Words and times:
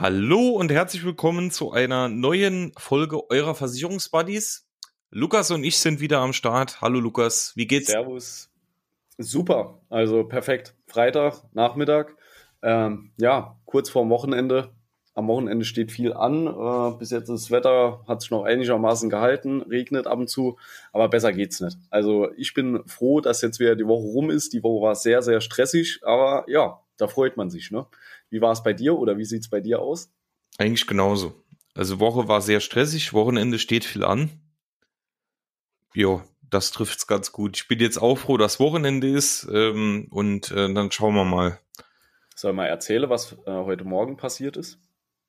Hallo 0.00 0.52
und 0.52 0.72
herzlich 0.72 1.04
willkommen 1.04 1.50
zu 1.50 1.72
einer 1.72 2.08
neuen 2.08 2.72
Folge 2.78 3.28
eurer 3.28 3.54
Versicherungsbuddies. 3.54 4.66
Lukas 5.10 5.50
und 5.50 5.62
ich 5.62 5.76
sind 5.76 6.00
wieder 6.00 6.20
am 6.20 6.32
Start. 6.32 6.80
Hallo 6.80 7.00
Lukas, 7.00 7.52
wie 7.54 7.66
geht's? 7.66 7.88
Servus. 7.88 8.50
Super, 9.18 9.82
also 9.90 10.24
perfekt. 10.24 10.74
Freitag, 10.86 11.42
Nachmittag. 11.52 12.16
Ähm, 12.62 13.12
ja, 13.18 13.60
kurz 13.66 13.90
vorm 13.90 14.08
Wochenende. 14.08 14.72
Am 15.12 15.28
Wochenende 15.28 15.66
steht 15.66 15.92
viel 15.92 16.14
an. 16.14 16.46
Äh, 16.46 16.96
bis 16.98 17.10
jetzt 17.10 17.28
das 17.28 17.50
Wetter 17.50 18.02
hat 18.08 18.22
sich 18.22 18.30
noch 18.30 18.44
einigermaßen 18.44 19.10
gehalten, 19.10 19.60
regnet 19.60 20.06
ab 20.06 20.18
und 20.18 20.30
zu, 20.30 20.56
aber 20.94 21.10
besser 21.10 21.34
geht's 21.34 21.60
nicht. 21.60 21.76
Also 21.90 22.32
ich 22.38 22.54
bin 22.54 22.80
froh, 22.86 23.20
dass 23.20 23.42
jetzt 23.42 23.60
wieder 23.60 23.76
die 23.76 23.86
Woche 23.86 24.06
rum 24.06 24.30
ist. 24.30 24.54
Die 24.54 24.62
Woche 24.62 24.82
war 24.82 24.94
sehr, 24.94 25.20
sehr 25.20 25.42
stressig, 25.42 26.00
aber 26.04 26.46
ja, 26.48 26.80
da 26.96 27.06
freut 27.06 27.36
man 27.36 27.50
sich. 27.50 27.70
Ne? 27.70 27.86
Wie 28.30 28.40
war 28.40 28.52
es 28.52 28.62
bei 28.62 28.72
dir 28.72 28.96
oder 28.96 29.18
wie 29.18 29.24
sieht 29.24 29.42
es 29.42 29.50
bei 29.50 29.60
dir 29.60 29.80
aus? 29.80 30.12
Eigentlich 30.58 30.86
genauso. 30.86 31.34
Also 31.74 32.00
Woche 32.00 32.28
war 32.28 32.40
sehr 32.40 32.60
stressig, 32.60 33.12
Wochenende 33.12 33.58
steht 33.58 33.84
viel 33.84 34.04
an. 34.04 34.30
Jo, 35.94 36.22
das 36.48 36.70
trifft's 36.70 37.06
ganz 37.06 37.32
gut. 37.32 37.56
Ich 37.56 37.68
bin 37.68 37.80
jetzt 37.80 37.98
auch 37.98 38.16
froh, 38.16 38.36
dass 38.36 38.60
Wochenende 38.60 39.08
ist 39.08 39.48
ähm, 39.52 40.06
und 40.10 40.50
äh, 40.50 40.72
dann 40.72 40.90
schauen 40.90 41.14
wir 41.14 41.24
mal. 41.24 41.58
Soll 42.34 42.52
ich 42.52 42.56
mal 42.56 42.66
erzählen, 42.66 43.10
was 43.10 43.32
äh, 43.46 43.50
heute 43.52 43.84
Morgen 43.84 44.16
passiert 44.16 44.56
ist? 44.56 44.78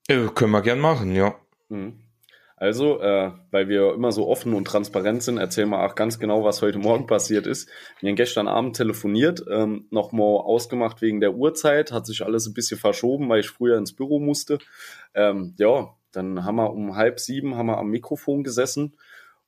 Äh, 0.07 0.27
können 0.33 0.51
wir 0.51 0.61
gern 0.61 0.79
machen, 0.79 1.13
ja. 1.15 1.35
Mhm. 1.69 1.99
Also, 2.61 3.01
äh, 3.01 3.31
weil 3.49 3.69
wir 3.69 3.95
immer 3.95 4.11
so 4.11 4.27
offen 4.27 4.53
und 4.53 4.65
transparent 4.65 5.23
sind, 5.23 5.39
erzählen 5.39 5.69
wir 5.69 5.83
auch 5.83 5.95
ganz 5.95 6.19
genau, 6.19 6.43
was 6.43 6.61
heute 6.61 6.77
Morgen 6.77 7.07
passiert 7.07 7.47
ist. 7.47 7.67
Wir 8.01 8.09
haben 8.09 8.15
gestern 8.15 8.47
Abend 8.47 8.75
telefoniert, 8.75 9.43
ähm, 9.49 9.87
nochmal 9.89 10.41
ausgemacht 10.41 11.01
wegen 11.01 11.21
der 11.21 11.33
Uhrzeit, 11.33 11.91
hat 11.91 12.05
sich 12.05 12.23
alles 12.23 12.45
ein 12.45 12.53
bisschen 12.53 12.77
verschoben, 12.77 13.27
weil 13.29 13.39
ich 13.39 13.49
früher 13.49 13.79
ins 13.79 13.93
Büro 13.93 14.19
musste. 14.19 14.59
Ähm, 15.15 15.55
ja, 15.57 15.95
dann 16.11 16.45
haben 16.45 16.57
wir 16.57 16.71
um 16.71 16.95
halb 16.95 17.19
sieben 17.19 17.55
haben 17.55 17.65
wir 17.65 17.79
am 17.79 17.87
Mikrofon 17.87 18.43
gesessen 18.43 18.95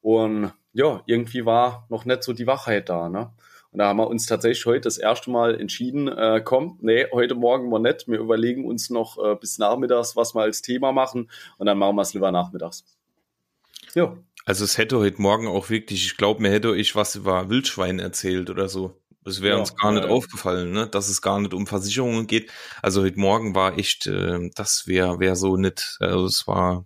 und 0.02 0.52
ja, 0.72 1.04
irgendwie 1.06 1.46
war 1.46 1.86
noch 1.90 2.06
nicht 2.06 2.24
so 2.24 2.34
die 2.34 2.48
Wachheit 2.48 2.90
da, 2.90 3.10
ne? 3.10 3.30
Und 3.70 3.78
da 3.78 3.90
haben 3.90 3.98
wir 3.98 4.08
uns 4.08 4.26
tatsächlich 4.26 4.66
heute 4.66 4.82
das 4.82 4.98
erste 4.98 5.30
Mal 5.30 5.60
entschieden, 5.60 6.08
äh, 6.08 6.42
komm, 6.44 6.80
nee, 6.82 7.06
heute 7.12 7.36
Morgen 7.36 7.70
mal 7.70 7.80
nicht. 7.80 8.08
Wir 8.08 8.20
überlegen 8.20 8.66
uns 8.66 8.90
noch 8.90 9.24
äh, 9.24 9.36
bis 9.36 9.60
nachmittags, 9.60 10.16
was 10.16 10.34
wir 10.34 10.42
als 10.42 10.64
Thema 10.64 10.92
machen 10.92 11.30
und 11.60 11.68
dann 11.68 11.78
machen 11.78 11.96
wir 11.96 12.02
es 12.02 12.14
lieber 12.16 12.32
nachmittags. 12.32 12.84
Ja. 13.96 14.18
Also 14.46 14.66
es 14.66 14.78
hätte 14.78 15.00
heute 15.00 15.22
Morgen 15.22 15.48
auch 15.48 15.70
wirklich, 15.70 16.06
ich 16.06 16.18
glaube, 16.18 16.42
mir 16.42 16.52
hätte 16.52 16.70
euch 16.70 16.96
was 16.96 17.16
über 17.16 17.50
Wildschwein 17.50 18.00
erzählt 18.00 18.50
oder 18.50 18.68
so. 18.68 19.00
Das 19.24 19.42
wäre 19.42 19.56
ja, 19.56 19.60
uns 19.60 19.76
gar 19.76 19.94
nicht 19.94 20.04
ja. 20.04 20.10
aufgefallen, 20.10 20.72
ne? 20.72 20.88
dass 20.88 21.08
es 21.08 21.22
gar 21.22 21.40
nicht 21.40 21.54
um 21.54 21.66
Versicherungen 21.66 22.28
geht. 22.28 22.52
Also 22.82 23.04
heute 23.04 23.20
Morgen 23.20 23.56
war 23.56 23.78
echt, 23.78 24.06
äh, 24.08 24.50
das 24.56 24.86
wäre 24.86 25.20
wär 25.20 25.36
so 25.36 25.56
nicht, 25.56 25.98
also 26.02 26.26
es 26.26 26.46
war. 26.46 26.86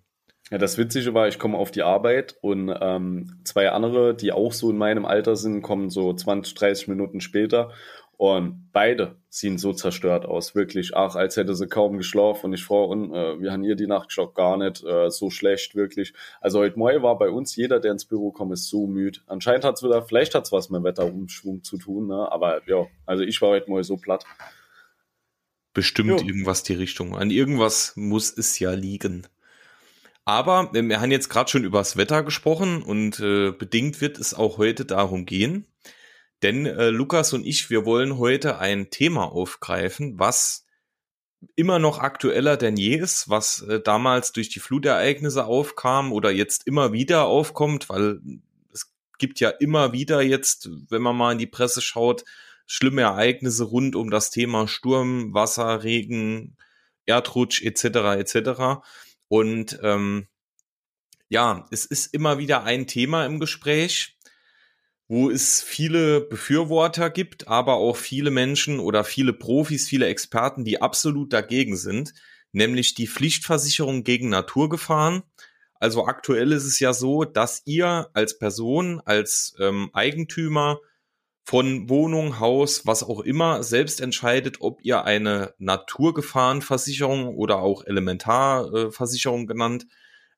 Ja, 0.51 0.57
das 0.57 0.77
Witzige 0.77 1.13
war, 1.13 1.27
ich 1.27 1.39
komme 1.39 1.57
auf 1.57 1.71
die 1.71 1.81
Arbeit 1.81 2.37
und 2.41 2.73
ähm, 2.79 3.41
zwei 3.43 3.71
andere, 3.71 4.15
die 4.15 4.31
auch 4.31 4.53
so 4.53 4.69
in 4.69 4.77
meinem 4.77 5.05
Alter 5.05 5.35
sind, 5.35 5.61
kommen 5.61 5.89
so 5.89 6.13
20, 6.13 6.53
30 6.53 6.87
Minuten 6.87 7.21
später 7.21 7.71
und 8.17 8.69
beide 8.73 9.15
sehen 9.29 9.59
so 9.59 9.73
zerstört 9.73 10.25
aus, 10.25 10.55
wirklich. 10.55 10.95
Ach, 10.95 11.15
als 11.15 11.37
hätte 11.37 11.53
sie 11.53 11.67
kaum 11.67 11.97
geschlafen. 11.97 12.47
Und 12.47 12.53
ich 12.53 12.63
frage, 12.63 12.87
und, 12.87 13.13
äh, 13.13 13.39
wir 13.39 13.51
haben 13.51 13.63
hier 13.63 13.75
die 13.75 13.85
Nacht 13.85 14.07
geschlafen, 14.07 14.33
gar 14.33 14.57
nicht 14.57 14.83
äh, 14.83 15.11
so 15.11 15.29
schlecht, 15.29 15.75
wirklich. 15.75 16.13
Also 16.41 16.59
heute 16.59 16.79
Morgen 16.79 17.03
war 17.03 17.17
bei 17.19 17.29
uns 17.29 17.55
jeder, 17.55 17.79
der 17.79 17.91
ins 17.91 18.05
Büro 18.05 18.31
kommt, 18.31 18.53
ist 18.53 18.69
so 18.69 18.87
müde. 18.87 19.19
Anscheinend 19.27 19.65
hat 19.65 19.75
es 19.75 19.83
wieder, 19.83 20.01
vielleicht 20.01 20.33
hat 20.33 20.45
es 20.45 20.51
was 20.51 20.71
mit 20.71 20.83
Wetterumschwung 20.83 21.63
zu 21.63 21.77
tun, 21.77 22.07
ne? 22.07 22.31
aber 22.31 22.67
ja, 22.67 22.87
also 23.05 23.23
ich 23.23 23.39
war 23.43 23.49
heute 23.49 23.69
Morgen 23.69 23.83
so 23.83 23.97
platt. 23.97 24.25
Bestimmt 25.73 26.21
jo. 26.21 26.27
irgendwas 26.27 26.63
die 26.63 26.73
Richtung. 26.73 27.15
An 27.15 27.29
irgendwas 27.29 27.93
muss 27.95 28.35
es 28.35 28.57
ja 28.57 28.71
liegen. 28.71 29.27
Aber 30.25 30.71
äh, 30.73 30.81
wir 30.81 31.01
haben 31.01 31.11
jetzt 31.11 31.29
gerade 31.29 31.51
schon 31.51 31.63
über 31.63 31.77
das 31.77 31.97
Wetter 31.97 32.23
gesprochen 32.23 32.81
und 32.81 33.19
äh, 33.19 33.51
bedingt 33.51 34.01
wird 34.01 34.17
es 34.17 34.33
auch 34.33 34.57
heute 34.57 34.85
darum 34.85 35.27
gehen. 35.27 35.67
Denn 36.43 36.65
äh, 36.65 36.89
Lukas 36.89 37.33
und 37.33 37.45
ich, 37.45 37.69
wir 37.69 37.85
wollen 37.85 38.17
heute 38.17 38.59
ein 38.59 38.89
Thema 38.89 39.31
aufgreifen, 39.31 40.19
was 40.19 40.65
immer 41.55 41.79
noch 41.79 41.99
aktueller 41.99 42.57
denn 42.57 42.77
je 42.77 42.95
ist, 42.95 43.29
was 43.29 43.61
äh, 43.61 43.79
damals 43.79 44.31
durch 44.31 44.49
die 44.49 44.59
Flutereignisse 44.59 45.45
aufkam 45.45 46.11
oder 46.11 46.31
jetzt 46.31 46.67
immer 46.67 46.93
wieder 46.93 47.25
aufkommt, 47.25 47.89
weil 47.89 48.19
es 48.71 48.91
gibt 49.17 49.39
ja 49.39 49.49
immer 49.49 49.93
wieder 49.93 50.21
jetzt, 50.21 50.69
wenn 50.89 51.01
man 51.01 51.15
mal 51.15 51.31
in 51.31 51.37
die 51.37 51.47
Presse 51.47 51.81
schaut, 51.81 52.23
schlimme 52.65 53.01
Ereignisse 53.01 53.63
rund 53.63 53.95
um 53.95 54.11
das 54.11 54.29
Thema 54.29 54.67
Sturm, 54.67 55.33
Wasser, 55.33 55.83
Regen, 55.83 56.57
Erdrutsch 57.05 57.63
etc. 57.63 57.85
etc. 58.19 58.81
Und 59.27 59.79
ähm, 59.81 60.27
ja, 61.29 61.65
es 61.71 61.85
ist 61.85 62.13
immer 62.13 62.37
wieder 62.37 62.63
ein 62.63 62.87
Thema 62.87 63.25
im 63.25 63.39
Gespräch 63.39 64.16
wo 65.07 65.29
es 65.29 65.61
viele 65.61 66.21
Befürworter 66.21 67.09
gibt, 67.09 67.47
aber 67.47 67.75
auch 67.75 67.95
viele 67.95 68.31
Menschen 68.31 68.79
oder 68.79 69.03
viele 69.03 69.33
Profis, 69.33 69.87
viele 69.87 70.07
Experten, 70.07 70.65
die 70.65 70.81
absolut 70.81 71.31
dagegen 71.31 71.77
sind, 71.77 72.13
nämlich 72.51 72.93
die 72.93 73.07
Pflichtversicherung 73.07 74.03
gegen 74.03 74.29
Naturgefahren. 74.29 75.23
Also 75.79 76.05
aktuell 76.05 76.51
ist 76.51 76.65
es 76.65 76.79
ja 76.79 76.93
so, 76.93 77.23
dass 77.23 77.61
ihr 77.65 78.09
als 78.13 78.37
Person, 78.37 79.01
als 79.05 79.55
ähm, 79.59 79.89
Eigentümer 79.93 80.79
von 81.45 81.87
Wohnung, 81.87 82.39
Haus, 82.39 82.85
was 82.85 83.03
auch 83.03 83.21
immer, 83.21 83.63
selbst 83.63 84.01
entscheidet, 84.01 84.57
ob 84.59 84.83
ihr 84.83 85.05
eine 85.05 85.53
Naturgefahrenversicherung 85.59 87.29
oder 87.29 87.59
auch 87.59 87.85
Elementarversicherung 87.85 89.47
genannt 89.47 89.87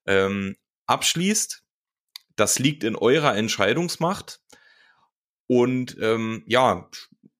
ähm, 0.06 0.56
abschließt. 0.86 1.64
Das 2.36 2.60
liegt 2.60 2.84
in 2.84 2.96
eurer 2.96 3.36
Entscheidungsmacht. 3.36 4.40
Und 5.52 5.98
ähm, 6.00 6.44
ja, 6.46 6.88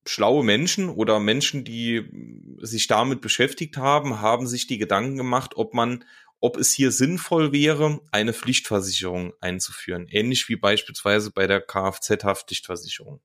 schlaue 0.04 0.44
Menschen 0.44 0.90
oder 0.90 1.20
Menschen, 1.20 1.64
die 1.64 2.10
sich 2.58 2.88
damit 2.88 3.22
beschäftigt 3.22 3.78
haben, 3.78 4.20
haben 4.20 4.48
sich 4.48 4.66
die 4.66 4.80
Gedanken 4.80 5.16
gemacht, 5.16 5.52
ob 5.58 5.76
man, 5.76 6.04
ob 6.40 6.58
es 6.58 6.74
hier 6.74 6.92
sinnvoll 6.92 7.52
wäre, 7.52 8.02
eine 8.12 8.34
Pflichtversicherung 8.34 9.34
einzuführen. 9.42 10.08
Ähnlich 10.10 10.50
wie 10.50 10.56
beispielsweise 10.56 11.30
bei 11.30 11.46
der 11.46 11.62
Kfz-Haftpflichtversicherung. 11.62 13.22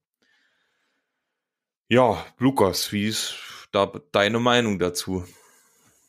Ja, 1.88 2.22
Lukas, 2.36 2.92
wie 2.92 3.06
ist 3.06 3.36
da 3.72 3.90
deine 4.12 4.38
Meinung 4.38 4.78
dazu? 4.78 5.24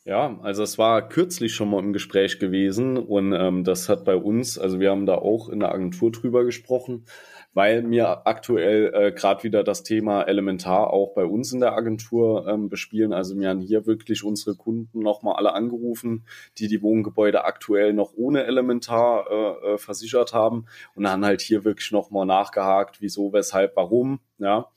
Ja, 0.04 0.38
also 0.42 0.62
es 0.62 0.76
war 0.76 1.08
kürzlich 1.08 1.54
schon 1.54 1.70
mal 1.70 1.82
im 1.82 1.94
Gespräch 1.94 2.38
gewesen 2.38 2.98
und 2.98 3.32
ähm, 3.32 3.64
das 3.64 3.88
hat 3.88 4.04
bei 4.04 4.16
uns, 4.16 4.58
also 4.58 4.80
wir 4.80 4.90
haben 4.90 5.06
da 5.06 5.14
auch 5.14 5.48
in 5.48 5.60
der 5.60 5.72
Agentur 5.72 6.12
drüber 6.12 6.44
gesprochen 6.44 7.06
weil 7.56 7.80
mir 7.80 8.26
aktuell 8.26 8.92
äh, 8.92 9.12
gerade 9.12 9.42
wieder 9.42 9.64
das 9.64 9.82
Thema 9.82 10.24
Elementar 10.24 10.92
auch 10.92 11.14
bei 11.14 11.24
uns 11.24 11.54
in 11.54 11.60
der 11.60 11.72
Agentur 11.72 12.46
ähm, 12.46 12.68
bespielen. 12.68 13.14
Also 13.14 13.34
wir 13.38 13.48
haben 13.48 13.62
hier 13.62 13.86
wirklich 13.86 14.24
unsere 14.24 14.56
Kunden 14.56 15.00
nochmal 15.00 15.36
alle 15.36 15.54
angerufen, 15.54 16.26
die 16.58 16.68
die 16.68 16.82
Wohngebäude 16.82 17.46
aktuell 17.46 17.94
noch 17.94 18.12
ohne 18.14 18.44
Elementar 18.44 19.24
äh, 19.30 19.72
äh, 19.72 19.78
versichert 19.78 20.34
haben 20.34 20.66
und 20.94 21.04
dann 21.04 21.24
halt 21.24 21.40
hier 21.40 21.64
wirklich 21.64 21.92
nochmal 21.92 22.26
nachgehakt, 22.26 23.00
wieso, 23.00 23.32
weshalb, 23.32 23.74
warum. 23.74 24.20
Ja. 24.36 24.68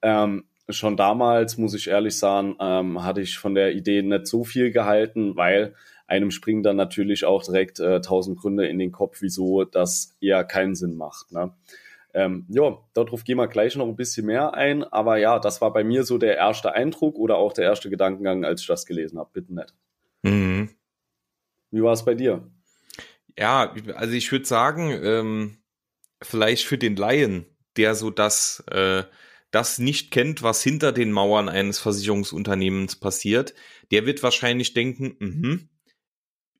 Ähm, 0.00 0.44
schon 0.70 0.96
damals, 0.96 1.58
muss 1.58 1.74
ich 1.74 1.88
ehrlich 1.88 2.16
sagen, 2.16 2.56
ähm, 2.60 3.04
hatte 3.04 3.20
ich 3.20 3.36
von 3.36 3.54
der 3.54 3.74
Idee 3.74 4.00
nicht 4.00 4.26
so 4.26 4.42
viel 4.42 4.70
gehalten, 4.70 5.36
weil 5.36 5.74
einem 6.06 6.30
springen 6.30 6.62
dann 6.62 6.76
natürlich 6.76 7.26
auch 7.26 7.42
direkt 7.42 7.78
äh, 7.78 8.00
tausend 8.00 8.38
Gründe 8.38 8.66
in 8.68 8.78
den 8.78 8.90
Kopf, 8.90 9.20
wieso 9.20 9.64
das 9.64 10.16
eher 10.22 10.44
keinen 10.44 10.74
Sinn 10.74 10.96
macht. 10.96 11.30
Ne? 11.30 11.52
Ähm, 12.14 12.46
ja, 12.48 12.78
darauf 12.94 13.24
gehen 13.24 13.38
wir 13.38 13.48
gleich 13.48 13.76
noch 13.76 13.86
ein 13.86 13.96
bisschen 13.96 14.26
mehr 14.26 14.54
ein. 14.54 14.84
Aber 14.84 15.16
ja, 15.16 15.38
das 15.38 15.60
war 15.60 15.72
bei 15.72 15.84
mir 15.84 16.04
so 16.04 16.18
der 16.18 16.36
erste 16.36 16.72
Eindruck 16.72 17.18
oder 17.18 17.36
auch 17.36 17.52
der 17.52 17.64
erste 17.64 17.90
Gedankengang, 17.90 18.44
als 18.44 18.60
ich 18.60 18.66
das 18.66 18.86
gelesen 18.86 19.18
habe. 19.18 19.30
Bitte 19.32 19.54
nett. 19.54 19.74
Mhm. 20.22 20.70
Wie 21.70 21.82
war 21.82 21.92
es 21.92 22.04
bei 22.04 22.14
dir? 22.14 22.50
Ja, 23.38 23.74
also 23.94 24.12
ich 24.12 24.30
würde 24.30 24.44
sagen, 24.44 24.90
ähm, 25.02 25.58
vielleicht 26.20 26.66
für 26.66 26.76
den 26.76 26.96
Laien, 26.96 27.46
der 27.76 27.94
so 27.94 28.10
das, 28.10 28.62
äh, 28.70 29.04
das 29.50 29.78
nicht 29.78 30.10
kennt, 30.10 30.42
was 30.42 30.62
hinter 30.62 30.92
den 30.92 31.12
Mauern 31.12 31.48
eines 31.48 31.78
Versicherungsunternehmens 31.78 32.96
passiert, 32.96 33.54
der 33.90 34.04
wird 34.04 34.22
wahrscheinlich 34.22 34.74
denken, 34.74 35.16
mh, 35.18 35.58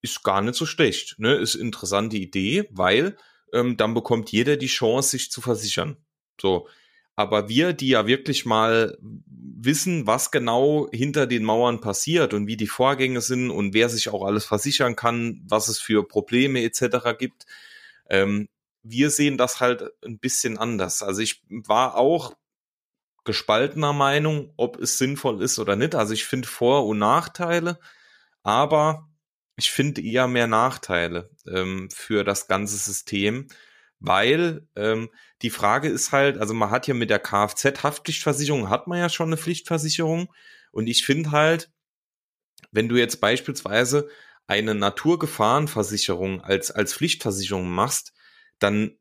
ist 0.00 0.22
gar 0.24 0.40
nicht 0.40 0.54
so 0.54 0.66
schlecht, 0.66 1.18
ne? 1.18 1.34
Ist 1.34 1.54
interessante 1.54 2.16
Idee, 2.16 2.68
weil 2.70 3.16
ähm, 3.52 3.76
dann 3.76 3.94
bekommt 3.94 4.32
jeder 4.32 4.56
die 4.56 4.66
Chance, 4.66 5.10
sich 5.10 5.30
zu 5.30 5.40
versichern. 5.40 5.96
So. 6.40 6.68
Aber 7.14 7.48
wir, 7.48 7.72
die 7.74 7.88
ja 7.88 8.06
wirklich 8.06 8.46
mal 8.46 8.96
wissen, 9.00 10.06
was 10.06 10.30
genau 10.30 10.88
hinter 10.92 11.26
den 11.26 11.44
Mauern 11.44 11.80
passiert 11.80 12.34
und 12.34 12.46
wie 12.46 12.56
die 12.56 12.66
Vorgänge 12.66 13.20
sind 13.20 13.50
und 13.50 13.74
wer 13.74 13.88
sich 13.88 14.08
auch 14.08 14.24
alles 14.24 14.44
versichern 14.44 14.96
kann, 14.96 15.42
was 15.46 15.68
es 15.68 15.78
für 15.78 16.06
Probleme 16.06 16.62
etc. 16.62 17.18
gibt, 17.18 17.46
ähm, 18.08 18.48
wir 18.82 19.10
sehen 19.10 19.38
das 19.38 19.60
halt 19.60 19.84
ein 20.04 20.18
bisschen 20.18 20.58
anders. 20.58 21.02
Also 21.02 21.20
ich 21.20 21.42
war 21.48 21.96
auch 21.96 22.34
gespaltener 23.24 23.92
Meinung, 23.92 24.52
ob 24.56 24.80
es 24.80 24.98
sinnvoll 24.98 25.42
ist 25.42 25.58
oder 25.58 25.76
nicht. 25.76 25.94
Also 25.94 26.14
ich 26.14 26.24
finde 26.24 26.48
Vor- 26.48 26.86
und 26.86 26.98
Nachteile, 26.98 27.78
aber 28.42 29.08
ich 29.62 29.70
finde 29.70 30.02
eher 30.02 30.26
mehr 30.26 30.48
Nachteile 30.48 31.30
ähm, 31.46 31.88
für 31.90 32.24
das 32.24 32.48
ganze 32.48 32.76
System, 32.76 33.46
weil 34.00 34.66
ähm, 34.74 35.10
die 35.42 35.50
Frage 35.50 35.88
ist 35.88 36.10
halt, 36.10 36.38
also 36.38 36.52
man 36.52 36.70
hat 36.70 36.88
ja 36.88 36.94
mit 36.94 37.10
der 37.10 37.20
Kfz-Haftpflichtversicherung 37.20 38.68
hat 38.68 38.88
man 38.88 38.98
ja 38.98 39.08
schon 39.08 39.28
eine 39.28 39.36
Pflichtversicherung. 39.36 40.32
Und 40.72 40.88
ich 40.88 41.04
finde 41.04 41.30
halt, 41.30 41.70
wenn 42.72 42.88
du 42.88 42.96
jetzt 42.96 43.20
beispielsweise 43.20 44.08
eine 44.48 44.74
Naturgefahrenversicherung 44.74 46.40
als 46.40 46.72
als 46.72 46.94
Pflichtversicherung 46.94 47.70
machst, 47.70 48.12
dann 48.58 48.98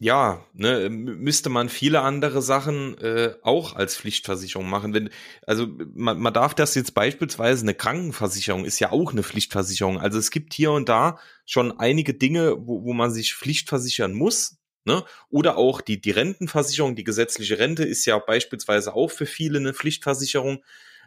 ja, 0.00 0.46
ne, 0.52 0.88
müsste 0.90 1.48
man 1.48 1.68
viele 1.68 2.02
andere 2.02 2.40
Sachen 2.40 2.96
äh, 2.98 3.34
auch 3.42 3.74
als 3.74 3.96
Pflichtversicherung 3.96 4.68
machen. 4.68 4.94
Wenn, 4.94 5.10
also 5.44 5.66
man, 5.94 6.20
man 6.20 6.32
darf 6.32 6.54
das 6.54 6.76
jetzt 6.76 6.94
beispielsweise 6.94 7.62
eine 7.62 7.74
Krankenversicherung 7.74 8.64
ist 8.64 8.78
ja 8.78 8.92
auch 8.92 9.10
eine 9.10 9.24
Pflichtversicherung. 9.24 9.98
Also 9.98 10.18
es 10.18 10.30
gibt 10.30 10.54
hier 10.54 10.70
und 10.70 10.88
da 10.88 11.18
schon 11.46 11.80
einige 11.80 12.14
Dinge, 12.14 12.54
wo, 12.58 12.84
wo 12.84 12.92
man 12.92 13.10
sich 13.10 13.34
pflichtversichern 13.34 14.14
muss. 14.14 14.58
Ne? 14.84 15.04
Oder 15.30 15.56
auch 15.56 15.80
die, 15.80 16.00
die 16.00 16.12
Rentenversicherung, 16.12 16.94
die 16.94 17.04
gesetzliche 17.04 17.58
Rente 17.58 17.84
ist 17.84 18.06
ja 18.06 18.18
beispielsweise 18.18 18.94
auch 18.94 19.10
für 19.10 19.26
viele 19.26 19.58
eine 19.58 19.74
Pflichtversicherung. 19.74 20.62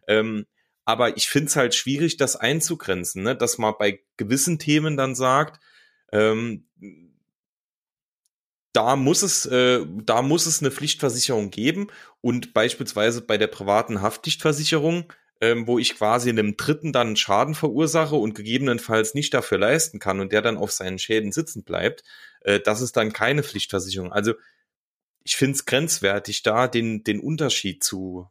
Ähm, 0.07 0.45
aber 0.83 1.15
ich 1.15 1.29
finde 1.29 1.47
es 1.47 1.55
halt 1.55 1.75
schwierig, 1.75 2.17
das 2.17 2.35
einzugrenzen, 2.35 3.23
ne? 3.23 3.37
dass 3.37 3.57
man 3.57 3.73
bei 3.79 4.01
gewissen 4.17 4.59
Themen 4.59 4.97
dann 4.97 5.15
sagt, 5.15 5.63
ähm, 6.11 6.67
da 8.73 8.95
muss 8.95 9.21
es, 9.21 9.45
äh, 9.45 9.85
da 10.03 10.21
muss 10.21 10.45
es 10.45 10.61
eine 10.61 10.71
Pflichtversicherung 10.71 11.51
geben 11.51 11.87
und 12.21 12.53
beispielsweise 12.53 13.21
bei 13.21 13.37
der 13.37 13.47
privaten 13.47 14.01
Haftpflichtversicherung, 14.01 15.11
ähm, 15.41 15.67
wo 15.67 15.79
ich 15.79 15.95
quasi 15.95 16.29
in 16.29 16.39
einem 16.39 16.55
Dritten 16.55 16.93
dann 16.93 17.15
Schaden 17.15 17.55
verursache 17.55 18.15
und 18.15 18.35
gegebenenfalls 18.35 19.13
nicht 19.13 19.33
dafür 19.33 19.57
leisten 19.57 19.99
kann 19.99 20.19
und 20.19 20.31
der 20.31 20.41
dann 20.41 20.57
auf 20.57 20.71
seinen 20.71 20.99
Schäden 20.99 21.31
sitzen 21.31 21.63
bleibt, 21.63 22.03
äh, 22.41 22.59
das 22.59 22.81
ist 22.81 22.95
dann 22.95 23.11
keine 23.13 23.43
Pflichtversicherung. 23.43 24.13
Also 24.13 24.33
ich 25.23 25.35
finde 25.35 25.55
es 25.55 25.65
grenzwertig, 25.65 26.43
da 26.43 26.67
den, 26.67 27.03
den 27.03 27.19
Unterschied 27.19 27.83
zu. 27.83 28.27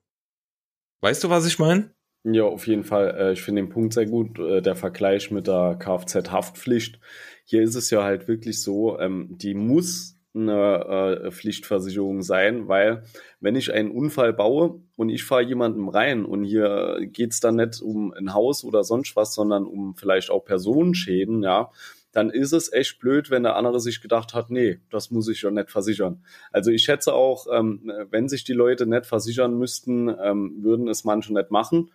Weißt 1.01 1.23
du, 1.25 1.31
was 1.31 1.47
ich 1.47 1.59
meine? 1.59 1.95
Ja, 2.25 2.45
auf 2.45 2.67
jeden 2.67 2.85
Fall. 2.85 3.17
Äh, 3.17 3.33
ich 3.33 3.43
finde 3.43 3.63
den 3.63 3.71
Punkt 3.71 3.95
sehr 3.95 4.07
gut, 4.07 4.39
äh, 4.39 4.61
der 4.61 4.77
Vergleich 4.77 5.31
mit 5.31 5.47
der 5.47 5.79
Kfz-Haftpflicht. 5.79 7.01
Hier 7.45 7.63
ist 7.63 7.75
es 7.75 7.91
ja 7.91 8.03
halt 8.03 8.29
wirklich 8.29 8.61
so, 8.63 8.99
ähm, 8.99 9.29
die 9.39 9.55
muss 9.55 10.20
eine 10.35 11.23
äh, 11.25 11.31
Pflichtversicherung 11.31 12.23
sein, 12.23 12.69
weil 12.69 13.03
wenn 13.41 13.57
ich 13.57 13.73
einen 13.73 13.91
Unfall 13.91 14.33
baue 14.33 14.81
und 14.97 15.09
ich 15.09 15.25
fahre 15.25 15.43
jemandem 15.43 15.89
rein 15.89 16.25
und 16.25 16.45
hier 16.45 16.99
geht's 17.03 17.41
dann 17.41 17.57
nicht 17.57 17.81
um 17.81 18.13
ein 18.13 18.33
Haus 18.33 18.65
oder 18.65 18.85
sonst 18.85 19.17
was, 19.17 19.35
sondern 19.35 19.65
um 19.65 19.97
vielleicht 19.97 20.31
auch 20.31 20.45
Personenschäden, 20.45 21.43
ja, 21.43 21.71
dann 22.13 22.31
ist 22.31 22.53
es 22.53 22.73
echt 22.73 22.99
blöd, 22.99 23.31
wenn 23.31 23.45
der 23.45 23.57
andere 23.57 23.81
sich 23.81 24.01
gedacht 24.01 24.35
hat, 24.35 24.51
nee, 24.51 24.81
das 24.91 25.11
muss 25.11 25.29
ich 25.29 25.43
ja 25.43 25.51
nicht 25.51 25.71
versichern. 25.71 26.25
Also 26.51 26.71
ich 26.71 26.83
schätze 26.83 27.13
auch, 27.15 27.47
ähm, 27.53 27.93
wenn 28.11 28.29
sich 28.29 28.45
die 28.45 28.53
Leute 28.53 28.87
nicht 28.87 29.07
versichern 29.07 29.57
müssten, 29.57 30.09
ähm, 30.09 30.57
würden 30.61 30.89
es 30.89 31.05
manche 31.05 31.33
nicht 31.33 31.51
machen. 31.51 31.91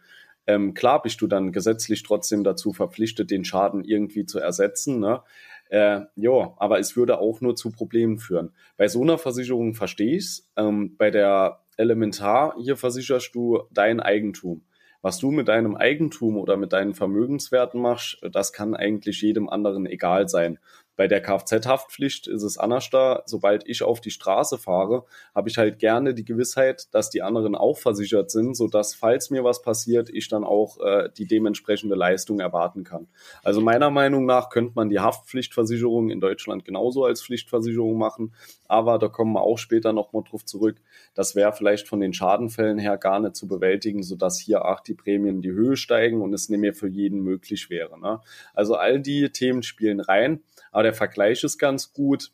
Ähm, 0.47 0.73
klar 0.73 1.01
bist 1.01 1.21
du 1.21 1.27
dann 1.27 1.51
gesetzlich 1.51 2.03
trotzdem 2.03 2.43
dazu 2.43 2.71
verpflichtet, 2.71 3.31
den 3.31 3.45
Schaden 3.45 3.83
irgendwie 3.83 4.25
zu 4.25 4.39
ersetzen. 4.39 4.99
Ne? 4.99 5.21
Äh, 5.69 6.01
ja, 6.15 6.53
aber 6.57 6.79
es 6.79 6.95
würde 6.95 7.19
auch 7.19 7.41
nur 7.41 7.55
zu 7.55 7.71
Problemen 7.71 8.19
führen. 8.19 8.53
Bei 8.77 8.87
so 8.87 9.01
einer 9.01 9.17
Versicherung 9.17 9.73
verstehe 9.73 10.15
ich's. 10.15 10.49
Ähm, 10.55 10.95
bei 10.97 11.11
der 11.11 11.61
Elementar 11.77 12.55
hier 12.57 12.77
versicherst 12.77 13.33
du 13.33 13.63
dein 13.71 13.99
Eigentum. 13.99 14.63
Was 15.01 15.19
du 15.19 15.29
mit 15.29 15.47
deinem 15.49 15.75
Eigentum 15.75 16.37
oder 16.37 16.57
mit 16.57 16.73
deinen 16.73 16.95
Vermögenswerten 16.95 17.79
machst, 17.79 18.17
das 18.31 18.53
kann 18.53 18.73
eigentlich 18.75 19.21
jedem 19.21 19.49
anderen 19.49 19.85
egal 19.85 20.27
sein. 20.27 20.57
Bei 20.95 21.07
der 21.07 21.21
Kfz-Haftpflicht 21.21 22.27
ist 22.27 22.43
es 22.43 22.57
anders 22.57 22.89
da. 22.89 23.23
Sobald 23.25 23.67
ich 23.67 23.83
auf 23.83 24.01
die 24.01 24.11
Straße 24.11 24.57
fahre, 24.57 25.05
habe 25.33 25.49
ich 25.49 25.57
halt 25.57 25.79
gerne 25.79 26.13
die 26.13 26.25
Gewissheit, 26.25 26.93
dass 26.93 27.09
die 27.09 27.21
anderen 27.21 27.55
auch 27.55 27.77
versichert 27.77 28.31
sind, 28.31 28.55
sodass, 28.55 28.95
falls 28.95 29.29
mir 29.29 29.43
was 29.43 29.61
passiert, 29.61 30.09
ich 30.09 30.29
dann 30.29 30.43
auch 30.43 30.79
äh, 30.79 31.09
die 31.17 31.25
dementsprechende 31.25 31.95
Leistung 31.95 32.39
erwarten 32.39 32.83
kann. 32.83 33.07
Also 33.43 33.61
meiner 33.61 33.89
Meinung 33.89 34.25
nach 34.25 34.49
könnte 34.49 34.73
man 34.75 34.89
die 34.89 34.99
Haftpflichtversicherung 34.99 36.09
in 36.09 36.21
Deutschland 36.21 36.65
genauso 36.65 37.03
als 37.03 37.21
Pflichtversicherung 37.23 37.97
machen. 37.97 38.33
Aber 38.67 38.97
da 38.97 39.09
kommen 39.09 39.33
wir 39.33 39.41
auch 39.41 39.57
später 39.57 39.93
nochmal 39.93 40.23
drauf 40.23 40.45
zurück. 40.45 40.77
Das 41.13 41.35
wäre 41.35 41.53
vielleicht 41.53 41.87
von 41.87 41.99
den 41.99 42.13
Schadenfällen 42.13 42.79
her 42.79 42.97
gar 42.97 43.19
nicht 43.19 43.35
zu 43.35 43.47
bewältigen, 43.47 44.01
sodass 44.01 44.39
hier 44.39 44.65
auch 44.65 44.79
die 44.79 44.95
Prämien 44.95 45.35
in 45.35 45.41
die 45.41 45.51
Höhe 45.51 45.77
steigen 45.77 46.21
und 46.21 46.33
es 46.33 46.49
nicht 46.49 46.59
mehr 46.59 46.73
für 46.73 46.87
jeden 46.87 47.21
möglich 47.21 47.69
wäre. 47.69 47.99
Ne? 47.99 48.21
Also 48.53 48.75
all 48.75 48.99
die 48.99 49.29
Themen 49.29 49.61
spielen 49.61 49.99
rein. 49.99 50.41
Aber 50.75 50.83
der 50.83 50.93
Vergleich 50.93 51.41
ist 51.45 51.57
ganz 51.57 51.93
gut. 51.93 52.31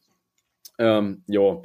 Ähm, 0.80 1.24
ja. 1.28 1.62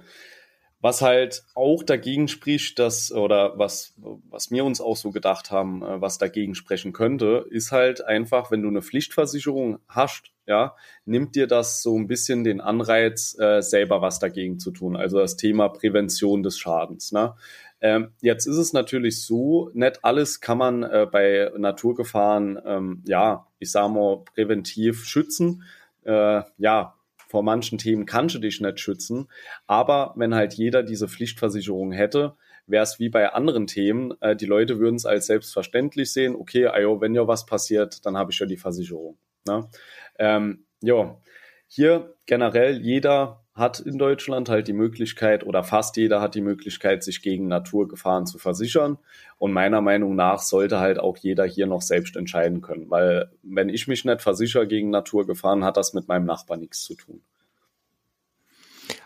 Was 0.82 1.00
halt 1.00 1.42
auch 1.54 1.82
dagegen 1.82 2.28
spricht, 2.28 2.78
dass, 2.78 3.10
oder 3.10 3.58
was, 3.58 3.94
was 4.28 4.50
wir 4.50 4.62
uns 4.62 4.82
auch 4.82 4.98
so 4.98 5.10
gedacht 5.10 5.50
haben, 5.50 5.82
äh, 5.82 6.02
was 6.02 6.18
dagegen 6.18 6.54
sprechen 6.54 6.92
könnte, 6.92 7.46
ist 7.48 7.72
halt 7.72 8.04
einfach, 8.04 8.50
wenn 8.50 8.60
du 8.60 8.68
eine 8.68 8.82
Pflichtversicherung 8.82 9.78
hast, 9.88 10.32
ja, 10.46 10.76
nimmt 11.06 11.34
dir 11.34 11.46
das 11.46 11.80
so 11.82 11.96
ein 11.96 12.08
bisschen 12.08 12.44
den 12.44 12.60
Anreiz, 12.60 13.34
äh, 13.38 13.62
selber 13.62 14.02
was 14.02 14.18
dagegen 14.18 14.58
zu 14.58 14.70
tun. 14.70 14.96
Also 14.96 15.18
das 15.18 15.38
Thema 15.38 15.70
Prävention 15.70 16.42
des 16.42 16.58
Schadens. 16.58 17.10
Ne? 17.10 17.34
Ähm, 17.80 18.10
jetzt 18.20 18.44
ist 18.44 18.58
es 18.58 18.74
natürlich 18.74 19.24
so, 19.24 19.70
nicht 19.72 20.04
alles 20.04 20.42
kann 20.42 20.58
man 20.58 20.82
äh, 20.82 21.06
bei 21.10 21.50
Naturgefahren, 21.56 22.60
ähm, 22.66 23.02
ja, 23.06 23.46
ich 23.60 23.72
sag 23.72 23.88
mal, 23.90 24.24
präventiv 24.34 25.06
schützen 25.06 25.62
äh, 26.06 26.42
ja, 26.58 26.94
vor 27.28 27.42
manchen 27.42 27.78
Themen 27.78 28.06
kannst 28.06 28.34
du 28.34 28.38
dich 28.38 28.60
nicht 28.60 28.80
schützen. 28.80 29.28
Aber 29.66 30.14
wenn 30.16 30.34
halt 30.34 30.54
jeder 30.54 30.82
diese 30.82 31.08
Pflichtversicherung 31.08 31.92
hätte, 31.92 32.36
wäre 32.66 32.82
es 32.82 32.98
wie 32.98 33.08
bei 33.08 33.32
anderen 33.32 33.66
Themen. 33.66 34.14
Äh, 34.20 34.36
die 34.36 34.46
Leute 34.46 34.78
würden 34.78 34.96
es 34.96 35.06
als 35.06 35.26
selbstverständlich 35.26 36.12
sehen. 36.12 36.34
Okay, 36.36 36.66
ayo, 36.66 37.00
wenn 37.00 37.14
ja 37.14 37.26
was 37.26 37.46
passiert, 37.46 38.04
dann 38.06 38.16
habe 38.16 38.32
ich 38.32 38.38
ja 38.38 38.46
die 38.46 38.56
Versicherung. 38.56 39.18
Ne? 39.46 39.68
Ähm, 40.18 40.66
ja, 40.80 41.20
hier 41.68 42.14
generell 42.26 42.80
jeder 42.80 43.45
hat 43.56 43.80
in 43.80 43.96
Deutschland 43.96 44.50
halt 44.50 44.68
die 44.68 44.74
Möglichkeit 44.74 45.44
oder 45.44 45.64
fast 45.64 45.96
jeder 45.96 46.20
hat 46.20 46.34
die 46.34 46.42
Möglichkeit, 46.42 47.02
sich 47.02 47.22
gegen 47.22 47.48
Naturgefahren 47.48 48.26
zu 48.26 48.38
versichern. 48.38 48.98
Und 49.38 49.52
meiner 49.52 49.80
Meinung 49.80 50.14
nach 50.14 50.40
sollte 50.40 50.78
halt 50.78 50.98
auch 50.98 51.16
jeder 51.16 51.46
hier 51.46 51.66
noch 51.66 51.80
selbst 51.80 52.16
entscheiden 52.16 52.60
können, 52.60 52.90
weil 52.90 53.30
wenn 53.42 53.70
ich 53.70 53.88
mich 53.88 54.04
nicht 54.04 54.20
versichere 54.20 54.66
gegen 54.66 54.90
Naturgefahren, 54.90 55.64
hat 55.64 55.78
das 55.78 55.94
mit 55.94 56.06
meinem 56.06 56.26
Nachbar 56.26 56.58
nichts 56.58 56.82
zu 56.82 56.94
tun. 56.94 57.22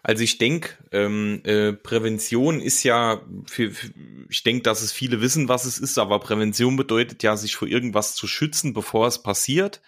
Also 0.02 0.24
ich 0.24 0.38
denke, 0.38 0.70
ähm, 0.92 1.42
äh, 1.44 1.72
Prävention 1.72 2.60
ist 2.60 2.82
ja, 2.82 3.22
für, 3.46 3.70
für, 3.70 3.92
ich 4.28 4.42
denke, 4.42 4.62
dass 4.62 4.82
es 4.82 4.92
viele 4.92 5.20
wissen, 5.20 5.48
was 5.48 5.64
es 5.64 5.78
ist, 5.78 5.96
aber 5.98 6.18
Prävention 6.18 6.76
bedeutet 6.76 7.22
ja, 7.22 7.36
sich 7.36 7.54
vor 7.54 7.68
irgendwas 7.68 8.14
zu 8.14 8.26
schützen, 8.26 8.72
bevor 8.72 9.06
es 9.06 9.22
passiert 9.22 9.80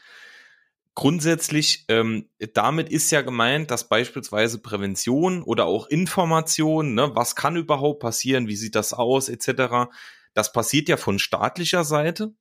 grundsätzlich, 0.94 1.84
ähm, 1.88 2.28
damit 2.54 2.88
ist 2.90 3.10
ja 3.10 3.22
gemeint, 3.22 3.70
dass 3.70 3.88
beispielsweise 3.88 4.58
Prävention 4.58 5.42
oder 5.42 5.66
auch 5.66 5.86
Information, 5.86 6.94
ne, 6.94 7.14
was 7.14 7.36
kann 7.36 7.56
überhaupt 7.56 8.00
passieren, 8.00 8.48
wie 8.48 8.56
sieht 8.56 8.74
das 8.74 8.92
aus, 8.92 9.28
etc., 9.28 9.90
das 10.34 10.52
passiert 10.52 10.88
ja 10.88 10.96
von 10.96 11.18
staatlicher 11.18 11.84
Seite 11.84 12.34